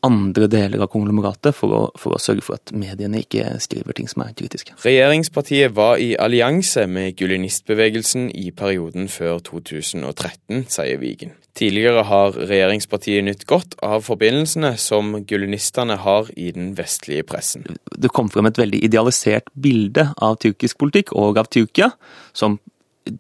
andre 0.06 0.46
deler 0.50 0.82
av 0.84 0.90
konglomeratet 0.92 1.56
for 1.56 1.74
å, 1.74 1.80
for 1.98 2.14
å, 2.14 2.20
sørge 2.22 2.44
for 2.46 2.58
at 2.58 2.72
mediene 2.76 3.22
ikke 3.24 3.56
skriver 3.62 3.96
ting 3.98 4.08
som 4.10 4.22
er 4.24 4.34
kritiske. 4.38 4.76
Regjeringspartiet 4.84 5.74
var 5.76 5.98
i 6.02 6.12
allianse 6.20 6.86
med 6.90 7.16
gulinistbevegelsen 7.18 8.28
i 8.30 8.50
perioden 8.56 9.10
før 9.12 9.42
2013, 9.48 10.64
sier 10.70 11.02
Vigen. 11.02 11.34
Tidligere 11.58 12.04
har 12.06 12.36
regjeringspartiet 12.38 13.26
nytt 13.26 13.44
godt 13.50 13.74
av 13.82 14.04
forbindelsene 14.06 14.76
som 14.78 15.16
gulinistene 15.26 15.98
har 16.04 16.30
i 16.38 16.52
den 16.54 16.72
vestlige 16.78 17.26
pressen. 17.26 17.66
Det 17.90 18.12
kom 18.14 18.30
frem 18.30 18.46
et 18.46 18.60
veldig 18.60 18.84
idealisert 18.86 19.50
bilde 19.58 20.10
av 20.22 20.38
tyrkisk 20.42 20.78
politikk 20.78 21.14
og 21.18 21.40
av 21.42 21.50
Tyrkia, 21.50 21.90
som 22.36 22.60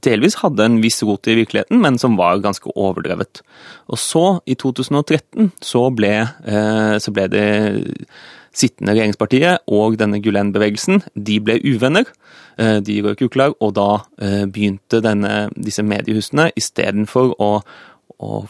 delvis 0.04 0.38
hadde 0.42 0.64
en 0.64 0.80
viss 0.82 1.02
rot 1.06 1.28
i 1.30 1.36
virkeligheten, 1.38 1.80
men 1.82 1.98
som 2.00 2.16
var 2.18 2.42
ganske 2.44 2.70
overdrevet. 2.74 3.42
Og 3.88 4.00
så, 4.00 4.24
i 4.46 4.56
2013, 4.58 5.52
så 5.64 5.84
ble, 5.94 6.14
eh, 6.24 6.96
så 7.02 7.14
ble 7.14 7.28
det 7.32 7.46
sittende 8.58 8.94
regjeringspartiet 8.96 9.68
og 9.70 9.98
denne 10.00 10.20
Gulen-bevegelsen 10.22 11.02
de 11.14 11.38
ble 11.44 11.58
uvenner. 11.64 12.08
Eh, 12.58 12.78
de 12.84 13.00
røk 13.04 13.22
uklar, 13.28 13.54
og 13.60 13.76
da 13.78 13.90
eh, 14.20 14.46
begynte 14.46 15.02
denne, 15.04 15.48
disse 15.54 15.84
mediehusene 15.86 16.50
istedenfor 16.58 17.36
å, 17.38 17.52
å 18.18 18.40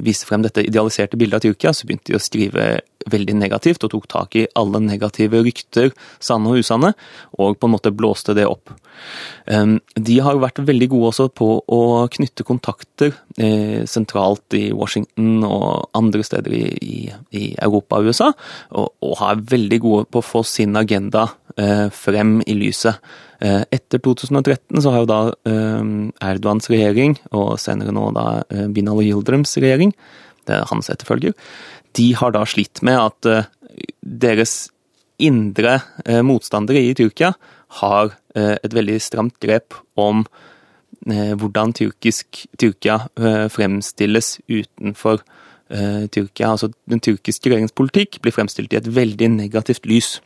vise 0.00 0.28
frem 0.28 0.46
dette 0.46 0.64
idealiserte 0.64 1.20
bildet 1.20 1.40
av 1.40 1.44
Tyrkia, 1.44 1.74
så 1.76 1.88
begynte 1.88 2.12
de 2.12 2.20
å 2.20 2.24
skrive 2.24 2.70
veldig 3.10 3.36
negativt, 3.38 3.84
og 3.84 3.94
tok 3.94 4.08
tak 4.10 4.36
i 4.36 4.46
alle 4.58 4.82
negative 4.84 5.40
rykter, 5.46 5.90
sanne 6.22 6.52
og 6.52 6.60
usanne, 6.60 6.92
og 7.40 7.56
på 7.58 7.68
en 7.68 7.74
måte 7.74 7.94
blåste 7.94 8.34
det 8.36 8.46
opp. 8.48 8.72
De 9.46 10.16
har 10.20 10.40
vært 10.42 10.60
veldig 10.66 10.88
gode 10.92 11.10
også 11.10 11.28
på 11.32 11.48
å 11.64 11.80
knytte 12.12 12.44
kontakter 12.46 13.14
eh, 13.40 13.86
sentralt 13.88 14.56
i 14.58 14.68
Washington 14.76 15.44
og 15.46 15.88
andre 15.96 16.24
steder 16.26 16.54
i, 16.54 17.08
Europa 17.60 18.00
og 18.00 18.10
USA, 18.10 18.30
og, 18.76 18.92
har 19.20 19.42
veldig 19.50 19.80
gode 19.82 20.06
på 20.12 20.20
å 20.20 20.26
få 20.26 20.44
sin 20.46 20.76
agenda 20.78 21.26
eh, 21.56 21.88
frem 21.92 22.38
i 22.46 22.54
lyset. 22.56 23.00
Eh, 23.40 23.62
etter 23.72 24.02
2013 24.04 24.82
så 24.84 24.92
har 24.92 25.02
jo 25.02 25.10
da 25.10 25.20
Erdogans 26.30 26.70
regjering, 26.70 27.16
og 27.32 27.56
senere 27.60 27.94
nå 27.96 28.10
da 28.16 28.26
Binali 28.70 29.08
Yildrems 29.10 29.56
regjering, 29.58 29.94
det 30.48 30.56
er 30.56 30.68
hans 30.70 30.90
etterfølger, 30.92 31.34
de 31.98 32.12
har 32.14 32.34
da 32.36 32.44
slitt 32.46 32.82
med 32.86 33.00
at 33.00 33.48
deres 34.00 34.70
indre 35.20 35.80
motstandere 36.24 36.80
i 36.86 36.94
Tyrkia 36.96 37.32
har 37.78 38.14
eh, 38.34 38.56
et 38.58 38.74
veldig 38.74 38.98
stramt 39.02 39.38
grep 39.42 39.76
om 40.00 40.24
eh, 41.06 41.34
hvordan 41.38 41.74
tyrkisk, 41.76 42.44
Tyrkia 42.58 43.00
eh, 43.20 43.46
fremstilles 43.52 44.38
utenfor 44.48 45.22
Tyrkia. 45.70 46.48
Altså 46.50 46.72
Den 46.90 46.98
tyrkiske 46.98 47.46
regjeringspolitikk 47.46 48.16
blir 48.24 48.34
fremstilt 48.34 48.72
i 48.74 48.78
et 48.80 48.88
veldig 48.90 49.28
negativt 49.36 49.84
lys. 49.86 50.16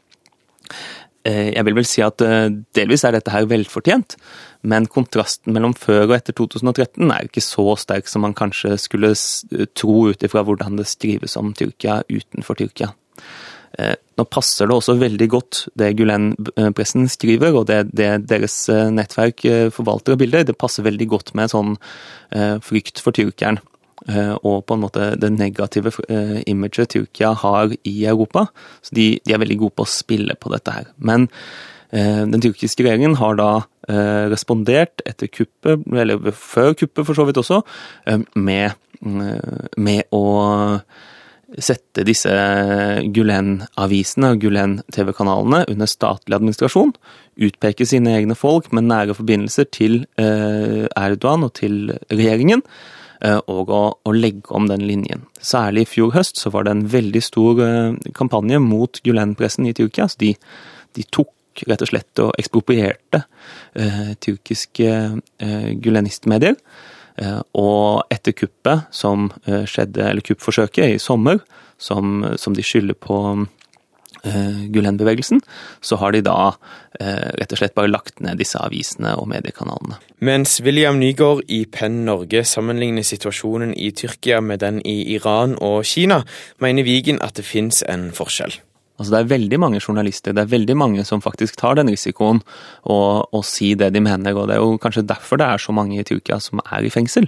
Jeg 1.24 1.64
vil 1.64 1.76
vel 1.78 1.86
si 1.88 2.02
at 2.04 2.20
delvis 2.76 3.04
er 3.08 3.14
dette 3.16 3.32
her 3.32 3.46
velfortjent, 3.48 4.18
men 4.68 4.84
kontrasten 4.92 5.54
mellom 5.56 5.72
før 5.72 6.10
og 6.10 6.18
etter 6.18 6.36
2013 6.36 7.00
er 7.14 7.30
ikke 7.30 7.40
så 7.40 7.64
sterk 7.80 8.10
som 8.12 8.26
man 8.26 8.36
kanskje 8.36 8.74
skulle 8.82 9.14
tro 9.72 9.96
ut 10.12 10.26
ifra 10.28 10.44
hvordan 10.44 10.76
det 10.76 10.84
skrives 10.90 11.38
om 11.40 11.54
Tyrkia 11.56 12.02
utenfor 12.12 12.60
Tyrkia. 12.60 12.92
Eh, 13.78 13.94
nå 14.14 14.24
passer 14.30 14.68
det 14.70 14.76
også 14.76 14.94
veldig 15.00 15.26
godt 15.32 15.60
det 15.78 15.94
Gulen-pressen 15.98 17.08
skriver, 17.10 17.56
og 17.58 17.66
det, 17.70 17.80
det, 17.96 18.10
deres 18.30 18.56
eh, 18.70 18.90
nettverk 18.94 19.44
eh, 19.50 19.66
forvalter 19.74 20.14
av 20.14 20.20
bilder. 20.20 20.46
Det 20.46 20.58
passer 20.58 20.86
veldig 20.86 21.08
godt 21.10 21.34
med 21.38 21.52
sånn 21.54 21.76
frykt 22.64 22.98
for 22.98 23.14
tyrkeren. 23.14 23.60
Og 24.06 24.58
på 24.68 24.76
en 24.76 24.82
måte 24.82 25.04
det 25.16 25.30
negative 25.32 25.92
imaget 26.50 26.90
Tyrkia 26.92 27.30
har 27.40 27.72
i 27.88 27.94
Europa. 28.04 28.46
Så 28.84 28.96
de, 28.98 29.06
de, 29.24 29.32
er 29.32 29.40
veldig 29.40 29.56
gode 29.62 29.76
på 29.78 29.86
å 29.86 29.88
spille 29.88 30.36
på 30.36 30.52
dette 30.52 30.74
her. 30.74 30.90
Men 30.98 31.30
den 31.94 32.42
tyrkiske 32.42 32.84
regjeringen 32.84 33.16
har 33.16 33.38
da 33.38 33.48
respondert 34.28 35.00
etter 35.08 35.30
kuppet, 35.32 35.86
eller 35.88 36.34
før 36.36 36.76
kuppet 36.76 37.06
for 37.06 37.16
så 37.16 37.24
vidt 37.28 37.40
også, 37.40 37.62
med, 38.36 38.76
med 39.00 40.12
å 40.12 40.22
sette 41.62 42.04
disse 42.06 42.32
Gulen-avisene 43.14 44.32
og 44.34 44.42
Gulen-TV-kanalene 44.42 45.64
under 45.70 45.90
statlig 45.90 46.38
administrasjon, 46.38 46.94
utpeke 47.46 47.86
sine 47.88 48.14
egne 48.18 48.36
folk 48.38 48.70
med 48.74 48.88
nære 48.88 49.16
forbindelser 49.18 49.68
til 49.74 50.02
eh, 50.20 50.84
Erdogan 50.90 51.46
og 51.46 51.54
til 51.58 51.94
regjeringen, 52.10 52.64
eh, 52.64 52.93
og 53.48 53.70
å, 53.72 53.82
å, 54.04 54.12
legge 54.12 54.52
om 54.54 54.68
den 54.68 54.84
linjen. 54.88 55.24
Særlig 55.40 55.86
i 55.86 55.90
fjor 55.94 56.12
høst 56.16 56.40
så 56.40 56.52
var 56.54 56.66
det 56.66 56.74
en 56.74 56.86
veldig 56.92 57.22
stor 57.24 57.62
eh, 57.64 58.10
kampanje 58.16 58.60
mot 58.62 59.00
Gulen-pressen 59.04 59.68
i 59.68 59.74
Tyrkia. 59.76 60.08
så 60.08 60.20
de, 60.20 60.34
de, 60.96 61.06
tok 61.10 61.64
rett 61.70 61.84
og 61.86 61.90
slett 61.90 62.22
og 62.22 62.32
eksproprierte 62.40 63.22
eh, 63.78 64.12
tyrkiske 64.20 64.90
eh, 64.90 65.70
gulenistmedier. 65.80 66.58
Eh, 67.16 67.40
og 67.60 68.10
etter 68.10 68.34
kuppet 68.34 68.88
som 68.94 69.28
eh, 69.46 69.62
skjedde, 69.70 70.08
eller 70.10 70.24
kuppforsøket 70.26 70.96
i 70.96 71.02
sommer, 71.02 71.38
som, 71.78 72.24
som 72.40 72.56
de 72.56 72.64
skylder 72.64 72.98
på 72.98 73.18
eh, 74.24 74.66
Gulen-bevegelsen, 74.74 75.42
så 75.80 76.00
har 76.02 76.14
de 76.14 76.24
da 76.24 76.54
rett 76.94 77.50
og 77.50 77.58
slett 77.58 77.72
bare 77.74 77.90
lagt 77.90 78.20
ned 78.22 78.38
disse 78.38 78.54
avisene 78.62 79.16
og 79.18 79.26
mediekanalene. 79.26 79.96
Mens 80.22 80.60
William 80.62 81.00
Nygaard 81.00 81.42
i 81.50 81.64
Penn 81.66 82.04
Norge 82.06 82.44
sammenligner 82.46 83.02
situasjonen 83.02 83.72
i 83.74 83.90
Tyrkia 83.90 84.38
med 84.38 84.62
den 84.62 84.78
i 84.86 85.00
Iran 85.16 85.56
og 85.58 85.82
Kina, 85.90 86.20
mener 86.62 86.86
Vigen 86.86 87.18
at 87.18 87.34
det 87.34 87.48
fins 87.48 87.82
en 87.82 88.12
forskjell. 88.14 88.54
Altså 88.94 89.10
Det 89.10 89.18
er 89.18 89.30
veldig 89.32 89.58
mange 89.58 89.80
journalister, 89.82 90.32
det 90.32 90.44
er 90.44 90.50
veldig 90.52 90.76
mange 90.78 91.04
som 91.04 91.22
faktisk 91.22 91.56
tar 91.58 91.74
den 91.74 91.90
risikoen 91.90 92.38
og, 92.86 93.26
og 93.34 93.42
si 93.42 93.72
det 93.74 93.88
de 93.94 94.00
mener. 94.00 94.36
og 94.38 94.46
Det 94.46 94.54
er 94.54 94.62
jo 94.62 94.78
kanskje 94.78 95.02
derfor 95.02 95.40
det 95.40 95.48
er 95.48 95.58
så 95.58 95.74
mange 95.74 95.98
i 95.98 96.04
Tyrkia 96.06 96.38
som 96.38 96.62
er 96.62 96.86
i 96.86 96.92
fengsel. 96.94 97.26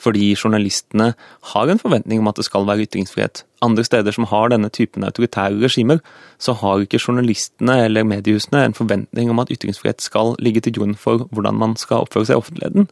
Fordi 0.00 0.32
journalistene 0.32 1.12
har 1.52 1.68
en 1.68 1.78
forventning 1.82 2.22
om 2.22 2.32
at 2.32 2.40
det 2.40 2.46
skal 2.48 2.64
være 2.66 2.88
ytringsfrihet. 2.88 3.44
Andre 3.62 3.84
steder 3.84 4.16
som 4.16 4.24
har 4.24 4.48
denne 4.48 4.72
typen 4.72 5.04
autoritære 5.04 5.60
regimer, 5.60 6.00
så 6.38 6.56
har 6.56 6.80
ikke 6.80 6.98
journalistene 6.98 7.84
eller 7.84 8.08
mediehusene 8.08 8.64
en 8.64 8.74
forventning 8.74 9.30
om 9.30 9.44
at 9.44 9.52
ytringsfrihet 9.52 10.00
skal 10.00 10.34
ligge 10.40 10.64
til 10.64 10.80
grunn 10.80 10.96
for 10.96 11.28
hvordan 11.30 11.60
man 11.60 11.76
skal 11.76 12.06
oppføre 12.06 12.24
seg 12.24 12.38
i 12.38 12.40
offentligheten. 12.40 12.88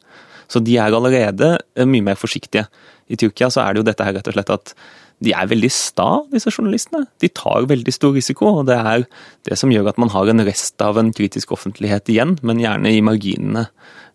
Så 0.51 0.61
de 0.61 0.77
er 0.77 0.93
allerede 0.93 1.57
mye 1.87 2.05
mer 2.05 2.21
forsiktige. 2.21 2.67
I 3.09 3.17
Tyrkia 3.17 3.49
så 3.51 3.65
er 3.65 3.73
det 3.73 3.81
jo 3.81 3.89
dette 3.89 4.05
her 4.05 4.19
rett 4.19 4.29
og 4.29 4.37
slett 4.37 4.53
at 4.53 4.75
de 5.21 5.35
er 5.37 5.49
veldig 5.51 5.71
sta, 5.73 6.09
disse 6.33 6.53
journalistene. 6.53 7.05
De 7.21 7.29
tar 7.37 7.69
veldig 7.69 7.93
stor 7.93 8.15
risiko, 8.17 8.55
og 8.61 8.71
det 8.71 8.79
er 8.79 9.05
det 9.49 9.59
som 9.61 9.73
gjør 9.73 9.93
at 9.93 10.01
man 10.01 10.13
har 10.15 10.31
en 10.33 10.45
rest 10.47 10.81
av 10.85 11.01
en 11.01 11.13
kritisk 11.17 11.53
offentlighet 11.57 12.09
igjen, 12.13 12.39
men 12.47 12.63
gjerne 12.63 12.95
i 12.97 13.03
marginene, 13.05 13.67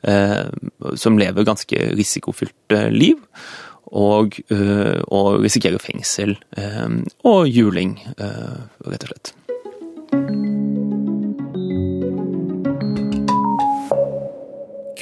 eh, 0.07 0.49
som 0.97 1.21
lever 1.21 1.45
ganske 1.47 1.91
risikofylt 1.93 2.77
eh, 2.77 2.89
liv. 2.93 3.21
Og, 3.95 4.33
øh, 4.49 5.03
og 5.13 5.43
risikerer 5.43 5.77
fengsel 5.79 6.33
øh, 6.57 7.03
og 7.23 7.45
juling, 7.47 7.93
øh, 8.17 8.65
rett 8.89 9.05
og 9.05 9.11
slett. 9.11 9.35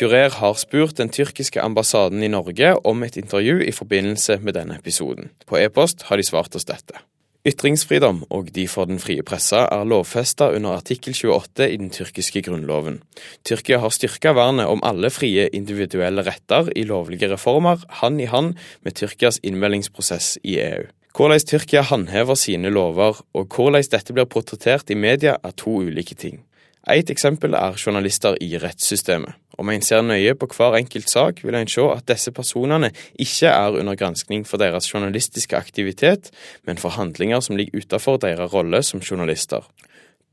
Kurer 0.04 0.34
har 0.36 0.58
spurt 0.60 0.98
den 1.00 1.08
tyrkiske 1.16 1.62
ambassaden 1.64 2.26
i 2.26 2.28
Norge 2.28 2.74
om 2.84 3.06
et 3.06 3.16
intervju 3.16 3.62
i 3.64 3.72
forbindelse 3.72 4.36
med 4.44 4.58
denne 4.58 4.76
episoden. 4.76 5.30
På 5.48 5.56
e-post 5.56 6.04
har 6.10 6.20
de 6.20 6.26
svart 6.28 6.58
oss 6.60 6.68
dette. 6.68 7.00
Ytringsfridom 7.48 8.20
og 8.28 8.52
de 8.52 8.66
for 8.68 8.90
den 8.90 9.00
frie 9.00 9.24
pressa 9.24 9.62
er 9.72 9.88
lovfesta 9.88 10.50
under 10.58 10.76
artikkel 10.76 11.16
28 11.16 11.70
i 11.72 11.80
den 11.80 11.94
tyrkiske 11.96 12.44
grunnloven. 12.44 13.00
Tyrkia 13.48 13.80
har 13.80 13.96
styrka 13.96 14.36
vernet 14.36 14.68
om 14.68 14.84
alle 14.84 15.08
frie 15.08 15.48
individuelle 15.56 16.28
retter 16.28 16.74
i 16.76 16.84
lovlige 16.84 17.32
reformer, 17.32 17.88
hand 18.04 18.20
i 18.20 18.28
hand 18.28 18.58
med 18.84 19.00
Tyrkias 19.00 19.40
innmeldingsprosess 19.40 20.36
i 20.44 20.60
EU. 20.68 20.90
Hvordan 21.16 21.48
Tyrkia 21.48 21.88
håndhever 21.88 22.36
sine 22.36 22.76
lover, 22.76 23.24
og 23.32 23.56
hvordan 23.56 23.88
dette 23.88 24.12
blir 24.12 24.28
portrettert 24.28 24.92
i 24.92 25.00
media, 25.00 25.40
er 25.40 25.56
to 25.56 25.80
ulike 25.80 26.20
ting. 26.20 26.44
Et 26.92 27.10
eksempel 27.10 27.54
er 27.56 27.78
journalister 27.80 28.36
i 28.44 28.58
rettssystemet. 28.60 29.38
Om 29.58 29.70
en 29.70 29.86
ser 29.86 30.02
nøye 30.04 30.34
på 30.36 30.50
hver 30.52 30.76
enkelt 30.76 31.08
sak, 31.10 31.44
vil 31.46 31.56
en 31.56 31.70
se 31.70 31.86
at 31.94 32.08
disse 32.10 32.34
personene 32.36 32.90
ikke 33.16 33.48
er 33.48 33.78
under 33.80 33.96
granskning 33.96 34.44
for 34.50 34.60
deres 34.60 34.90
journalistiske 34.90 35.56
aktivitet, 35.56 36.32
men 36.68 36.82
for 36.82 36.90
handlinger 36.98 37.40
som 37.40 37.56
ligger 37.56 37.86
utenfor 37.86 38.18
deres 38.18 38.54
rolle 38.54 38.84
som 38.84 39.00
journalister. 39.00 39.64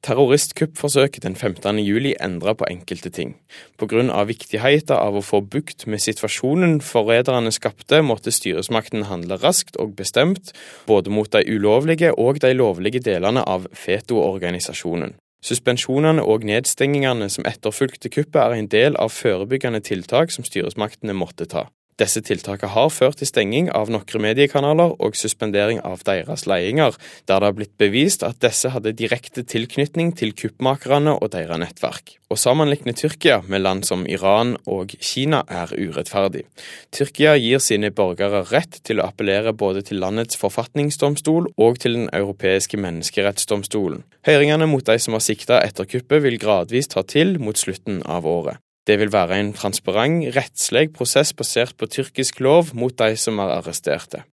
Terroristkuppforsøket 0.03 1.23
den 1.23 1.37
15. 1.37 1.79
juli 1.85 2.15
endra 2.25 2.55
på 2.57 2.65
enkelte 2.71 3.11
ting. 3.13 3.37
På 3.77 3.87
grunn 3.87 4.11
av 4.11 4.33
viktigheten 4.33 4.97
av 4.97 5.21
å 5.21 5.23
få 5.23 5.43
bukt 5.45 5.85
med 5.87 6.01
situasjonen 6.01 6.81
forræderne 6.81 7.53
skapte, 7.53 8.01
måtte 8.03 8.33
styresmakten 8.33 9.07
handle 9.13 9.37
raskt 9.45 9.77
og 9.77 9.95
bestemt, 10.01 10.55
både 10.89 11.13
mot 11.13 11.31
de 11.31 11.45
ulovlige 11.47 12.15
og 12.17 12.41
de 12.41 12.57
lovlige 12.57 13.05
delene 13.05 13.45
av 13.45 13.69
FETO-organisasjonen. 13.77 15.21
Suspensjonene 15.41 16.23
og 16.23 16.45
nedstengingene 16.45 17.31
som 17.33 17.47
etterfulgte 17.49 18.11
kuppet 18.13 18.41
er 18.43 18.57
en 18.59 18.69
del 18.69 18.99
av 19.01 19.13
forebyggende 19.15 19.81
tiltak 19.81 20.35
som 20.35 20.45
styresmaktene 20.45 21.17
måtte 21.17 21.49
ta. 21.49 21.69
Disse 22.01 22.23
tiltakene 22.25 22.73
har 22.73 22.89
ført 22.89 23.19
til 23.21 23.29
stenging 23.29 23.67
av 23.77 23.91
noen 23.93 24.23
mediekanaler 24.25 24.95
og 25.05 25.19
suspendering 25.19 25.83
av 25.85 26.01
deres 26.09 26.47
leiinger, 26.49 26.97
der 27.29 27.43
det 27.43 27.49
har 27.51 27.57
blitt 27.59 27.75
bevist 27.81 28.25
at 28.25 28.41
disse 28.41 28.71
hadde 28.73 28.95
direkte 28.97 29.45
tilknytning 29.45 30.15
til 30.17 30.33
kuppmakerne 30.33 31.19
og 31.19 31.33
deres 31.35 31.61
nettverk. 31.61 32.15
Å 32.31 32.39
sammenligne 32.39 32.95
Tyrkia 32.97 33.41
med 33.51 33.65
land 33.67 33.85
som 33.85 34.07
Iran 34.09 34.55
og 34.71 34.95
Kina 35.03 35.43
er 35.51 35.75
urettferdig. 35.77 36.47
Tyrkia 36.95 37.35
gir 37.37 37.61
sine 37.61 37.91
borgere 37.93 38.47
rett 38.49 38.81
til 38.87 39.03
å 39.03 39.11
appellere 39.11 39.53
både 39.53 39.85
til 39.91 40.01
landets 40.01 40.41
forfatningsdomstol 40.41 41.51
og 41.59 41.83
til 41.83 41.99
Den 41.99 42.09
europeiske 42.15 42.79
menneskerettsdomstolen. 42.81 44.05
Høringene 44.25 44.71
mot 44.71 44.87
de 44.87 44.97
som 45.03 45.19
har 45.19 45.27
sikta 45.27 45.61
etter 45.61 45.91
kuppet 45.91 46.23
vil 46.25 46.41
gradvis 46.41 46.89
ta 46.95 47.03
til 47.05 47.37
mot 47.43 47.59
slutten 47.59 48.01
av 48.07 48.31
året. 48.31 48.63
Det 48.87 48.97
vil 48.99 49.13
være 49.13 49.41
en 49.41 49.53
transparent, 49.53 50.25
rettslig 50.37 50.89
prosess 50.97 51.33
basert 51.37 51.77
på 51.79 51.87
tyrkisk 51.87 52.41
lov 52.41 52.73
mot 52.75 52.97
de 52.97 53.17
som 53.17 53.39
er 53.39 53.53
arresterte. 53.59 54.25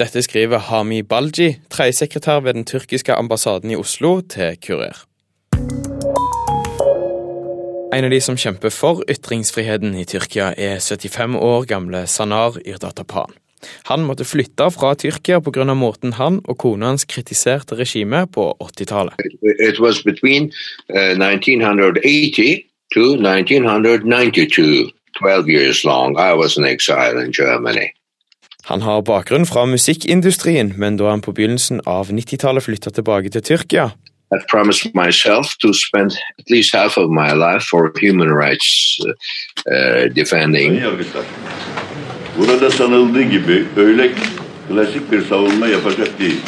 Dette 0.00 0.22
skriver 0.24 0.62
Hami 0.70 1.02
Balji, 1.02 1.58
tredjesekretær 1.70 2.40
ved 2.40 2.54
den 2.54 2.64
tyrkiske 2.64 3.12
ambassaden 3.12 3.70
i 3.70 3.76
Oslo, 3.76 4.20
til 4.20 4.56
Kurer. 4.64 5.04
En 7.90 8.06
av 8.06 8.12
de 8.12 8.20
som 8.22 8.38
kjemper 8.38 8.70
for 8.72 9.02
ytringsfriheten 9.10 9.96
i 9.98 10.06
Tyrkia, 10.08 10.52
er 10.56 10.78
75 10.78 11.36
år 11.36 11.66
gamle 11.68 12.06
Sanar 12.06 12.56
Irdatapan. 12.64 13.34
Han 13.90 14.06
måtte 14.06 14.24
flytte 14.24 14.70
fra 14.72 14.94
Tyrkia 14.94 15.40
pga. 15.44 15.74
måten 15.74 16.12
han 16.12 16.40
og 16.44 16.58
kona 16.58 16.86
hans 16.86 17.04
kritiserte 17.04 17.76
regimet 17.76 18.30
på 18.32 18.56
80-tallet. 18.62 19.14
It 19.42 19.80
was 19.80 20.02
between 20.02 20.52
uh, 20.88 21.18
1980 21.18 22.69
to 22.94 23.00
1992, 23.00 24.92
12 25.18 25.48
years 25.48 25.84
long. 25.84 26.18
I 26.18 26.32
was 26.34 26.56
in 26.56 26.64
exile 26.64 27.24
in 27.24 27.32
Germany. 27.32 27.88
Han 28.64 28.82
har 28.82 29.00
bakgrunn 29.00 29.46
fra 29.46 29.64
musikkindustrien, 29.64 30.74
men 30.76 30.96
da 30.96 31.10
han 31.10 31.20
på 31.20 31.32
begynnelsen 31.32 31.80
av 31.86 32.10
90-tallet 32.10 32.62
flytta 32.62 32.90
tilbake 32.90 33.28
til 33.28 33.42
Tyrkia, 33.42 33.90
I've 34.34 34.46
promised 34.50 34.94
myself 34.94 35.46
to 35.62 35.72
spend 35.72 36.10
at 36.38 36.50
least 36.50 36.74
half 36.74 36.96
of 36.98 37.10
my 37.10 37.30
life 37.34 37.64
for 37.70 37.90
human 37.98 38.30
rights 38.44 39.00
uh, 39.00 39.12
uh, 39.74 40.16
defending. 40.16 40.82
Burada 42.38 42.70
sanıldığı 42.70 43.22
gibi 43.22 43.64
öyle 43.76 44.12
klasik 44.68 45.12
bir 45.12 45.24
savunma 45.24 45.66
yapacak 45.66 46.18
değil. 46.18 46.40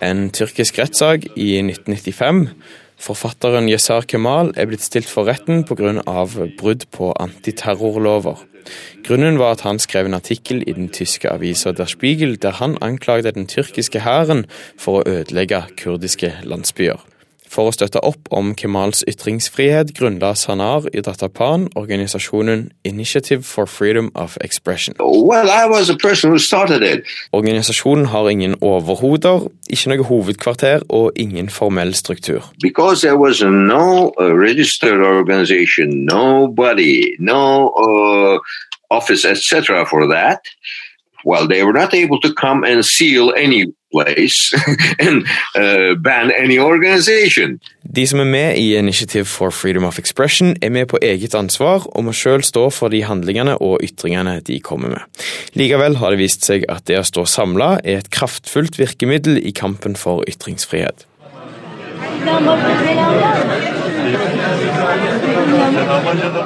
en 0.00 0.28
tyrkisk 0.28 0.78
rettssak 0.78 1.24
i 1.36 1.58
1995. 1.58 2.48
Forfatteren 2.96 3.68
Yesar 3.68 4.06
Kemal 4.08 4.52
er 4.56 4.66
blitt 4.66 4.82
stilt 4.82 5.08
for 5.08 5.28
retten 5.28 5.64
pga. 5.68 6.02
brudd 6.58 6.86
på 6.90 7.12
antiterrorlover. 7.12 8.40
Grunnen 9.04 9.38
var 9.38 9.52
at 9.52 9.60
han 9.60 9.78
skrev 9.78 10.06
en 10.06 10.14
artikkel 10.14 10.64
i 10.66 10.72
den 10.72 10.88
tyske 10.88 11.30
avisa 11.30 11.72
Der 11.72 11.86
Spiegel 11.86 12.36
der 12.36 12.58
han 12.58 12.78
anklagde 12.80 13.32
den 13.32 13.46
tyrkiske 13.46 14.00
hæren 14.00 14.46
for 14.78 15.00
å 15.00 15.06
ødelegge 15.06 15.62
kurdiske 15.76 16.32
landsbyer. 16.42 16.98
For 17.48 17.70
å 17.70 17.74
støtte 17.74 18.02
opp 18.04 18.28
om 18.34 18.54
Kemals 18.58 19.04
ytringsfrihet 19.08 19.94
grunnla 19.96 20.34
Sanar 20.38 20.88
i 20.92 21.02
Datapan 21.04 21.68
organisasjonen 21.74 22.70
Initiative 22.84 23.42
for 23.46 23.66
Freedom 23.66 24.10
of 24.14 24.36
Expression. 24.40 24.94
Well, 25.00 25.50
I 25.50 25.66
was 25.66 25.90
person 25.96 26.30
who 26.30 26.38
started 26.38 26.82
it. 26.82 27.04
Organisasjonen 27.32 28.06
har 28.06 28.28
ingen 28.28 28.56
overhoder, 28.60 29.48
ikke 29.70 29.92
noe 29.92 30.06
hovedkvarter 30.06 30.84
og 30.88 31.12
ingen 31.16 31.48
formell 31.50 31.94
struktur. 31.94 32.42
Because 32.62 33.00
there 33.00 33.16
was 33.16 33.42
no 33.42 34.12
uh, 34.20 34.32
nobody, 35.86 37.16
no 37.18 37.68
uh, 37.68 38.38
office, 38.90 39.24
etc. 39.24 39.84
for 39.86 40.06
that. 40.06 40.40
Well, 41.24 41.48
they 41.48 41.62
were 41.64 41.72
not 41.72 41.94
able 41.94 42.20
to 42.20 42.34
come 42.34 42.64
and 42.64 42.84
seal 42.84 43.32
any 43.36 43.72
place 43.92 44.52
and 45.06 45.24
uh, 45.54 45.94
ban 46.02 46.30
any 46.30 46.58
organization. 46.58 47.60
De 47.96 48.06
som 48.06 48.20
er 48.20 48.24
med 48.24 48.58
i 48.58 48.76
Initiative 48.76 49.24
for 49.24 49.50
Freedom 49.50 49.84
of 49.84 49.98
Expression, 49.98 50.56
er 50.62 50.70
med 50.70 50.86
på 50.86 50.98
eget 51.02 51.34
ansvar 51.34 51.86
og 51.86 52.04
må 52.04 52.12
sjøl 52.12 52.44
stå 52.44 52.68
for 52.70 52.92
de 52.92 53.02
handlingene 53.04 53.56
og 53.62 53.80
ytringene 53.82 54.40
de 54.46 54.60
kommer 54.60 54.88
med. 54.88 55.24
Likevel 55.54 55.96
har 55.96 56.10
det 56.12 56.20
vist 56.20 56.44
seg 56.44 56.66
at 56.68 56.86
det 56.90 57.00
å 57.00 57.06
stå 57.06 57.24
samla 57.30 57.76
er 57.84 58.02
et 58.02 58.10
kraftfullt 58.10 58.78
virkemiddel 58.78 59.38
i 59.38 59.54
kampen 59.56 59.96
for 59.96 60.26
ytringsfrihet. 60.28 61.06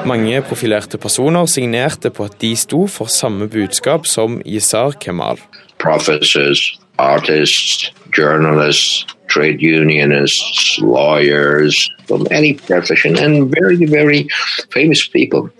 Mange 0.07 0.43
profilerte 0.43 0.99
personer 0.99 1.47
signerte 1.47 2.11
på 2.11 2.25
at 2.25 2.37
de 2.41 2.55
sto 2.57 2.87
for 2.87 3.11
samme 3.11 3.49
budskap 3.49 4.07
som 4.07 4.41
Yesar 4.47 4.97
Kemal. 5.01 5.39
Professors, 5.79 6.79
artists, 6.99 7.93
journalists, 8.17 9.07
trade 9.29 9.63
unionists, 9.63 10.79
lawyers 10.83 11.89
from 12.09 12.27
any 12.31 12.55
profession, 12.55 13.17
and 13.19 13.55
very, 13.61 13.87
very 13.87 14.27
famous 14.73 15.09
people. 15.09 15.51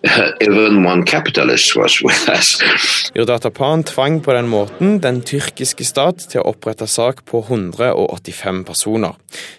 Even 0.40 0.86
one 0.86 1.04
capitalist 1.04 1.76
was 1.76 2.00
with 2.02 2.28
us. 2.28 2.58
Yurdatapan 3.14 3.84
tvang 3.84 4.20
på 4.24 4.32
den 4.32 4.48
måten 4.48 5.00
den 5.02 5.20
tyrkiske 5.20 5.84
stat 5.84 6.24
til 6.32 6.40
å 6.40 6.54
opprette 6.54 6.88
sak 6.88 7.20
på 7.28 7.42
185 7.44 8.62
personer. 8.64 9.18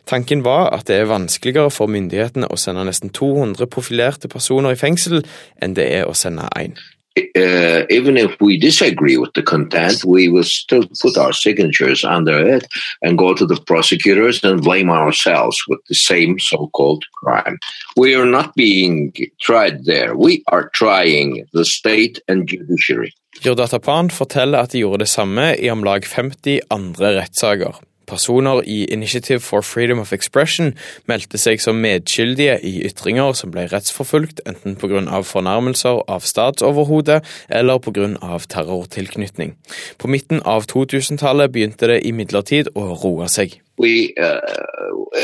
Tanken 0.10 0.42
var 0.46 0.72
at 0.74 0.88
det 0.90 0.98
er 0.98 1.12
vanskeligere 1.12 1.70
for 1.70 1.92
myndighetene 1.92 2.50
å 2.50 2.58
sende 2.58 2.88
nesten 2.90 3.14
200 3.14 3.70
profilerte 3.70 4.32
personer 4.32 4.74
i 4.74 4.82
fengsel 4.82 5.22
enn 5.62 5.78
det 5.78 5.86
er 6.00 6.10
å 6.10 6.18
sende 6.18 6.50
én. 6.58 6.74
Uh, 7.18 7.84
even 7.90 8.16
if 8.16 8.40
we 8.40 8.58
disagree 8.58 9.18
with 9.18 9.34
the 9.34 9.44
content, 9.44 10.06
we 10.06 10.30
will 10.30 10.44
still 10.44 10.88
put 11.02 11.18
our 11.18 11.34
signatures 11.34 12.06
under 12.06 12.38
it 12.56 12.66
and 13.02 13.18
go 13.18 13.34
to 13.34 13.46
the 13.46 13.60
prosecutors 13.68 14.44
and 14.44 14.64
blame 14.64 14.90
ourselves 14.90 15.58
with 15.68 15.80
the 15.90 15.96
same 15.96 16.40
so 16.40 16.70
called 16.72 17.04
crime. 17.24 17.58
We 17.98 18.16
are 18.16 18.26
not 18.26 18.56
being 18.56 19.14
tried 19.42 19.84
there. 19.86 20.16
We 20.16 20.44
are 20.48 20.70
trying 20.74 21.48
the 21.54 21.66
state 21.66 22.20
and 22.28 22.48
judiciary. 22.48 23.12
Urdatapan 23.44 24.10
forteller 24.10 24.60
at 24.60 24.72
de 24.72 24.80
gjorde 24.80 25.04
det 25.04 25.10
samme 25.10 25.56
i 25.56 25.70
om 25.72 25.84
lag 25.84 26.06
50 26.06 26.60
andre 26.70 27.16
rettssaker. 27.20 27.76
Personer 28.12 28.62
i 28.68 28.84
Initiative 28.92 29.40
for 29.40 29.64
Freedom 29.64 30.00
of 30.04 30.12
Expression 30.12 30.74
meldte 31.08 31.40
seg 31.40 31.62
som 31.64 31.80
medskyldige 31.80 32.58
i 32.68 32.74
ytringer 32.90 33.32
som 33.40 33.54
ble 33.54 33.70
rettsforfulgt 33.72 34.44
enten 34.50 34.76
pga. 34.76 35.22
fornærmelser 35.24 36.04
av 36.12 36.28
statsoverhodet 36.28 37.22
eller 37.50 37.80
pga. 37.80 38.38
terrortilknytning. 38.52 39.56
På 39.98 40.08
midten 40.08 40.42
av 40.44 40.68
2000-tallet 40.68 41.52
begynte 41.52 41.88
det 41.88 42.02
imidlertid 42.04 42.74
å 42.76 42.92
roe 43.00 43.30
seg. 43.32 43.62
We, 43.78 44.14
uh, 44.20 44.38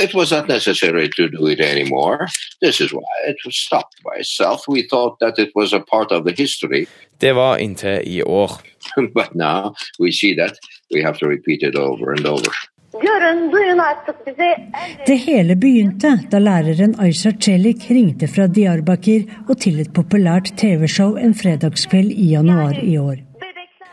it 0.04 0.16
was 0.16 0.32
not 0.32 0.48
necessary 0.48 1.10
to 1.18 1.28
do 1.28 1.48
it 1.48 1.60
anymore. 1.60 2.28
This 2.62 2.82
is 2.82 2.92
why 2.94 3.12
it 3.28 3.38
was 3.46 3.56
stopped 3.56 4.02
by 4.04 4.20
itself. 4.20 4.64
We 4.68 4.88
thought 4.88 5.20
that 5.20 5.38
it 5.38 5.52
was 5.56 5.74
a 5.74 5.80
part 5.80 6.12
of 6.12 6.24
the 6.24 6.34
history, 6.34 6.88
Det 7.20 7.34
var 7.36 7.58
inntil 7.58 8.02
i 8.06 8.24
år. 8.24 8.52
but 9.14 9.36
now 9.36 9.76
we 10.00 10.12
see 10.12 10.36
that 10.36 10.54
we 10.94 11.04
have 11.04 11.18
to 11.20 11.28
repeat 11.28 11.64
it 11.64 11.76
over 11.76 12.12
and 12.12 12.26
over. 12.26 12.52
Görün 12.94 13.52
duyun 13.52 13.78
artık 13.78 14.28
bizi. 14.28 14.56
Det 15.08 15.28
hele 15.28 15.62
begynte 15.62 16.20
da 16.32 16.38
læreren 16.38 16.94
Aysar 16.94 17.32
Celik 17.40 17.92
ringte 17.92 18.28
fra 18.28 18.56
Diyarbakir 18.56 19.24
og 19.50 19.60
til 19.60 19.80
et 19.80 19.94
populært 19.94 20.54
TV-show 20.58 21.18
en 21.18 21.34
fredagskveld 21.34 22.12
i 22.12 22.30
januar 22.30 22.76
i 22.84 23.00
år. 23.00 23.18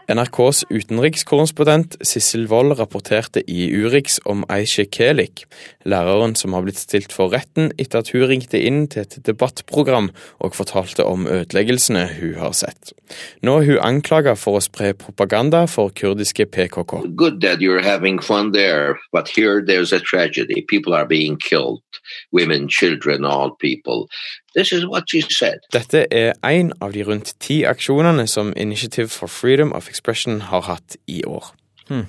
NRKs 0.09 0.65
utenrikskorrespondent 0.71 1.97
Sissel 2.03 2.47
Wold 2.49 2.79
rapporterte 2.79 3.41
i 3.51 3.71
Urix 3.85 4.19
om 4.25 4.45
Aisha 4.49 4.85
Kelik, 4.85 5.47
læreren 5.85 6.35
som 6.39 6.55
har 6.57 6.65
blitt 6.65 6.81
stilt 6.81 7.13
for 7.15 7.33
retten 7.33 7.71
etter 7.79 8.03
at 8.03 8.11
hun 8.15 8.27
ringte 8.31 8.61
inn 8.61 8.87
til 8.91 9.05
et 9.05 9.17
debattprogram 9.27 10.11
og 10.45 10.57
fortalte 10.57 11.05
om 11.05 11.27
ødeleggelsene 11.29 12.07
hun 12.19 12.35
har 12.41 12.55
sett. 12.57 12.93
Nå 13.45 13.59
er 13.61 13.69
hun 13.69 13.83
anklaga 13.85 14.35
for 14.39 14.59
å 14.59 14.65
spre 14.65 14.93
propaganda 14.99 15.65
for 15.71 15.93
kurdiske 15.95 16.47
PKK. 16.47 17.03
Good 17.17 17.41
that 17.45 17.61
you're 17.61 17.85
having 17.85 18.21
fun 18.21 18.53
there, 18.53 18.99
but 19.13 19.29
here 19.29 19.61
there's 19.61 19.93
a 19.93 20.01
tragedy. 20.01 20.65
People 20.69 20.95
are 20.95 21.07
being 21.07 21.37
killed. 21.37 21.83
Women, 22.33 22.69
children, 22.69 23.25
old 23.25 23.59
people. 23.59 24.09
This 24.55 24.73
is 24.73 24.87
what 24.87 25.11
she 25.11 25.23
said. 25.23 25.61
Dette 25.73 26.07
er 26.11 26.33
én 26.45 26.73
av 26.81 26.93
de 26.93 27.05
rundt 27.05 27.35
ti 27.41 27.65
aksjonene 27.65 28.27
som 28.27 28.53
Initiative 28.57 29.09
for 29.09 29.27
Freedom 29.27 29.73
of 29.73 29.89
Expression 29.89 30.41
har 30.51 30.67
hatt 30.69 30.97
i 31.07 31.25
år. 31.25 31.53
Hmm. 31.89 32.07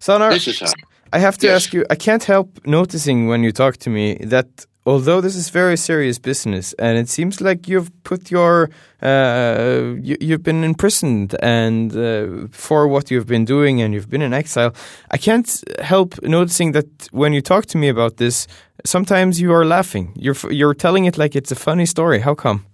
Is 0.00 0.60
how. 0.60 0.87
I 1.12 1.18
have 1.18 1.36
to 1.38 1.46
Yes. 1.46 1.56
ask 1.56 1.72
you, 1.74 1.84
I 1.90 1.94
can't 1.96 2.24
help 2.24 2.48
noticing 2.66 3.28
when 3.28 3.42
you 3.44 3.52
talk 3.52 3.76
to 3.78 3.90
me 3.90 4.14
that 4.26 4.46
although 4.84 5.20
this 5.20 5.36
is 5.36 5.50
very 5.50 5.76
serious 5.76 6.18
business 6.18 6.74
and 6.78 6.96
it 6.98 7.08
seems 7.08 7.40
like 7.40 7.68
you've 7.68 7.90
put 8.04 8.30
your, 8.30 8.70
uh, 9.02 9.94
you, 10.02 10.16
you've 10.20 10.42
been 10.42 10.64
imprisoned 10.64 11.34
and 11.42 11.94
uh, 11.96 12.48
for 12.50 12.88
what 12.88 13.10
you've 13.10 13.26
been 13.26 13.44
doing 13.44 13.82
and 13.82 13.92
you've 13.94 14.08
been 14.08 14.22
in 14.22 14.32
exile, 14.32 14.72
I 15.10 15.18
can't 15.18 15.48
help 15.80 16.20
noticing 16.22 16.72
that 16.72 16.86
when 17.12 17.32
you 17.32 17.42
talk 17.42 17.66
to 17.66 17.78
me 17.78 17.88
about 17.88 18.16
this, 18.16 18.46
sometimes 18.84 19.40
you 19.40 19.52
are 19.52 19.64
laughing. 19.66 20.12
You're, 20.16 20.36
you're 20.50 20.74
telling 20.74 21.04
it 21.06 21.18
like 21.18 21.36
it's 21.36 21.52
a 21.52 21.56
funny 21.56 21.86
story. 21.86 22.20
How 22.20 22.34
come? 22.34 22.64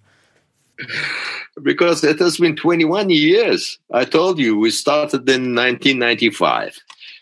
Because 1.62 2.02
it 2.02 2.18
has 2.18 2.36
been 2.38 2.56
21 2.56 3.10
years. 3.10 3.78
I 3.92 4.04
told 4.04 4.40
you 4.40 4.58
we 4.58 4.70
started 4.72 5.20
in 5.28 5.54
1995. 5.54 6.76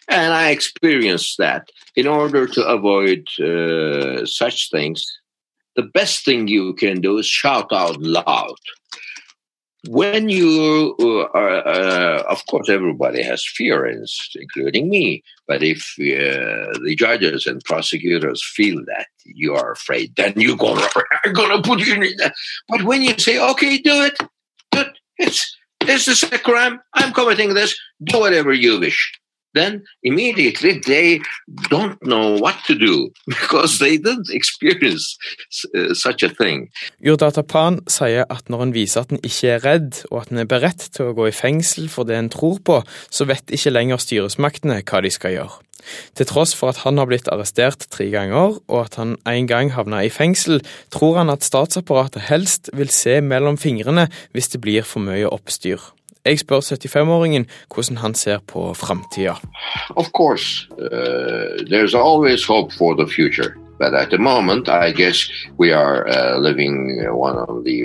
And 0.08 0.32
I 0.32 0.50
experienced 0.50 1.38
that. 1.38 1.68
In 1.94 2.06
order 2.06 2.46
to 2.46 2.66
avoid 2.66 3.28
uh, 3.38 4.24
such 4.24 4.70
things, 4.70 5.04
the 5.76 5.82
best 5.82 6.24
thing 6.24 6.48
you 6.48 6.74
can 6.74 7.00
do 7.00 7.18
is 7.18 7.26
shout 7.26 7.72
out 7.72 8.00
loud. 8.00 8.56
When 9.88 10.28
you 10.28 10.94
uh, 11.00 11.36
are, 11.36 11.66
uh, 11.66 12.22
of 12.28 12.46
course, 12.46 12.68
everybody 12.68 13.22
has 13.22 13.44
fears, 13.44 14.16
including 14.36 14.88
me. 14.88 15.24
But 15.48 15.62
if 15.62 15.78
uh, 15.98 16.78
the 16.84 16.94
judges 16.96 17.46
and 17.46 17.64
prosecutors 17.64 18.42
feel 18.54 18.84
that 18.86 19.08
you 19.24 19.54
are 19.54 19.72
afraid, 19.72 20.14
then 20.16 20.34
you 20.36 20.56
go, 20.56 20.74
I'm 21.24 21.34
to 21.34 21.62
put 21.64 21.80
you 21.80 21.94
in 21.94 22.16
that. 22.18 22.32
But 22.68 22.84
when 22.84 23.02
you 23.02 23.18
say, 23.18 23.40
okay, 23.40 23.78
do 23.78 24.04
it, 24.04 24.16
do 24.70 24.80
it. 24.82 24.98
It's, 25.18 25.56
this 25.80 26.06
is 26.06 26.22
a 26.22 26.38
crime. 26.38 26.80
I'm 26.94 27.12
committing 27.12 27.54
this. 27.54 27.76
Do 28.04 28.20
whatever 28.20 28.52
you 28.52 28.78
wish. 28.78 29.12
Then 29.54 29.82
immediately 30.02 30.80
they 30.80 31.20
don't 31.70 31.98
know 32.02 32.36
what 32.38 32.56
to 32.66 32.74
do 32.74 33.10
because 33.26 33.78
they 33.78 33.96
didn't 33.96 34.30
experience 34.30 35.16
uh, 35.74 35.94
such 35.94 36.22
a 36.22 36.28
thing. 36.28 36.70
Urdata 37.00 37.42
Pan 37.42 37.80
sier 37.88 38.26
at 38.30 38.48
når 38.48 38.68
en 38.68 38.74
viser 38.74 39.04
at 39.04 39.12
en 39.12 39.22
ikke 39.22 39.56
er 39.56 39.64
redd, 39.64 40.04
og 40.10 40.22
at 40.22 40.32
en 40.32 40.42
er 40.42 40.48
beredt 40.48 40.88
til 40.94 41.10
å 41.10 41.16
gå 41.16 41.28
i 41.28 41.36
fengsel 41.36 41.90
for 41.92 42.08
det 42.08 42.18
en 42.18 42.32
tror 42.32 42.62
på, 42.64 42.80
så 43.10 43.28
vet 43.28 43.52
ikke 43.52 43.74
lenger 43.74 44.02
styresmaktene 44.02 44.82
hva 44.82 45.02
de 45.04 45.12
skal 45.12 45.36
gjøre. 45.36 45.60
Til 46.14 46.28
tross 46.30 46.54
for 46.54 46.70
at 46.70 46.82
han 46.84 47.00
har 47.00 47.08
blitt 47.10 47.30
arrestert 47.32 47.88
tre 47.90 48.08
ganger, 48.12 48.60
og 48.70 48.78
at 48.84 48.98
han 49.00 49.16
en 49.28 49.48
gang 49.50 49.72
havna 49.74 50.04
i 50.06 50.12
fengsel, 50.12 50.62
tror 50.94 51.18
han 51.20 51.32
at 51.32 51.46
statsapparatet 51.46 52.28
helst 52.28 52.70
vil 52.76 52.92
se 52.92 53.18
mellom 53.24 53.58
fingrene 53.58 54.08
hvis 54.32 54.52
det 54.54 54.62
blir 54.62 54.86
for 54.86 55.02
mye 55.04 55.28
oppstyr. 55.28 55.82
Jeg 56.24 56.38
spør 56.38 56.60
75-åringen 56.60 57.46
hvordan 57.74 57.96
han 57.96 58.14
ser 58.14 58.38
på 58.46 58.74
framtida. 58.74 59.34
Of 59.96 60.06
course, 60.12 60.68
uh, 60.70 61.66
there's 61.70 61.94
always 61.94 62.44
hope 62.44 62.72
for 62.78 62.94
the 62.94 63.06
future. 63.14 63.56
But 63.78 63.94
at 63.94 64.10
the 64.10 64.18
moment, 64.18 64.68
I 64.68 64.92
guess 64.92 65.18
we 65.58 65.72
are 65.72 66.06
uh, 66.06 66.38
living 66.38 66.74
one 67.10 67.36
of 67.36 67.64
the 67.64 67.78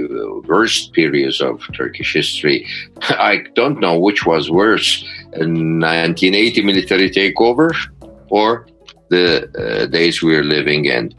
worst 0.47 0.93
periods 0.93 1.41
of 1.41 1.59
Turkish 1.73 2.13
history. 2.13 2.67
I 3.31 3.43
don't 3.55 3.79
know 3.79 3.97
which 3.97 4.23
was 4.25 4.51
worse, 4.51 5.03
a 5.33 5.39
1980 5.39 6.61
military 6.61 7.09
takeover 7.09 7.71
or 8.29 8.67
the 9.09 9.49
uh, 9.57 9.85
days 9.87 10.21
we're 10.21 10.43
living 10.43 10.85
in. 10.85 11.13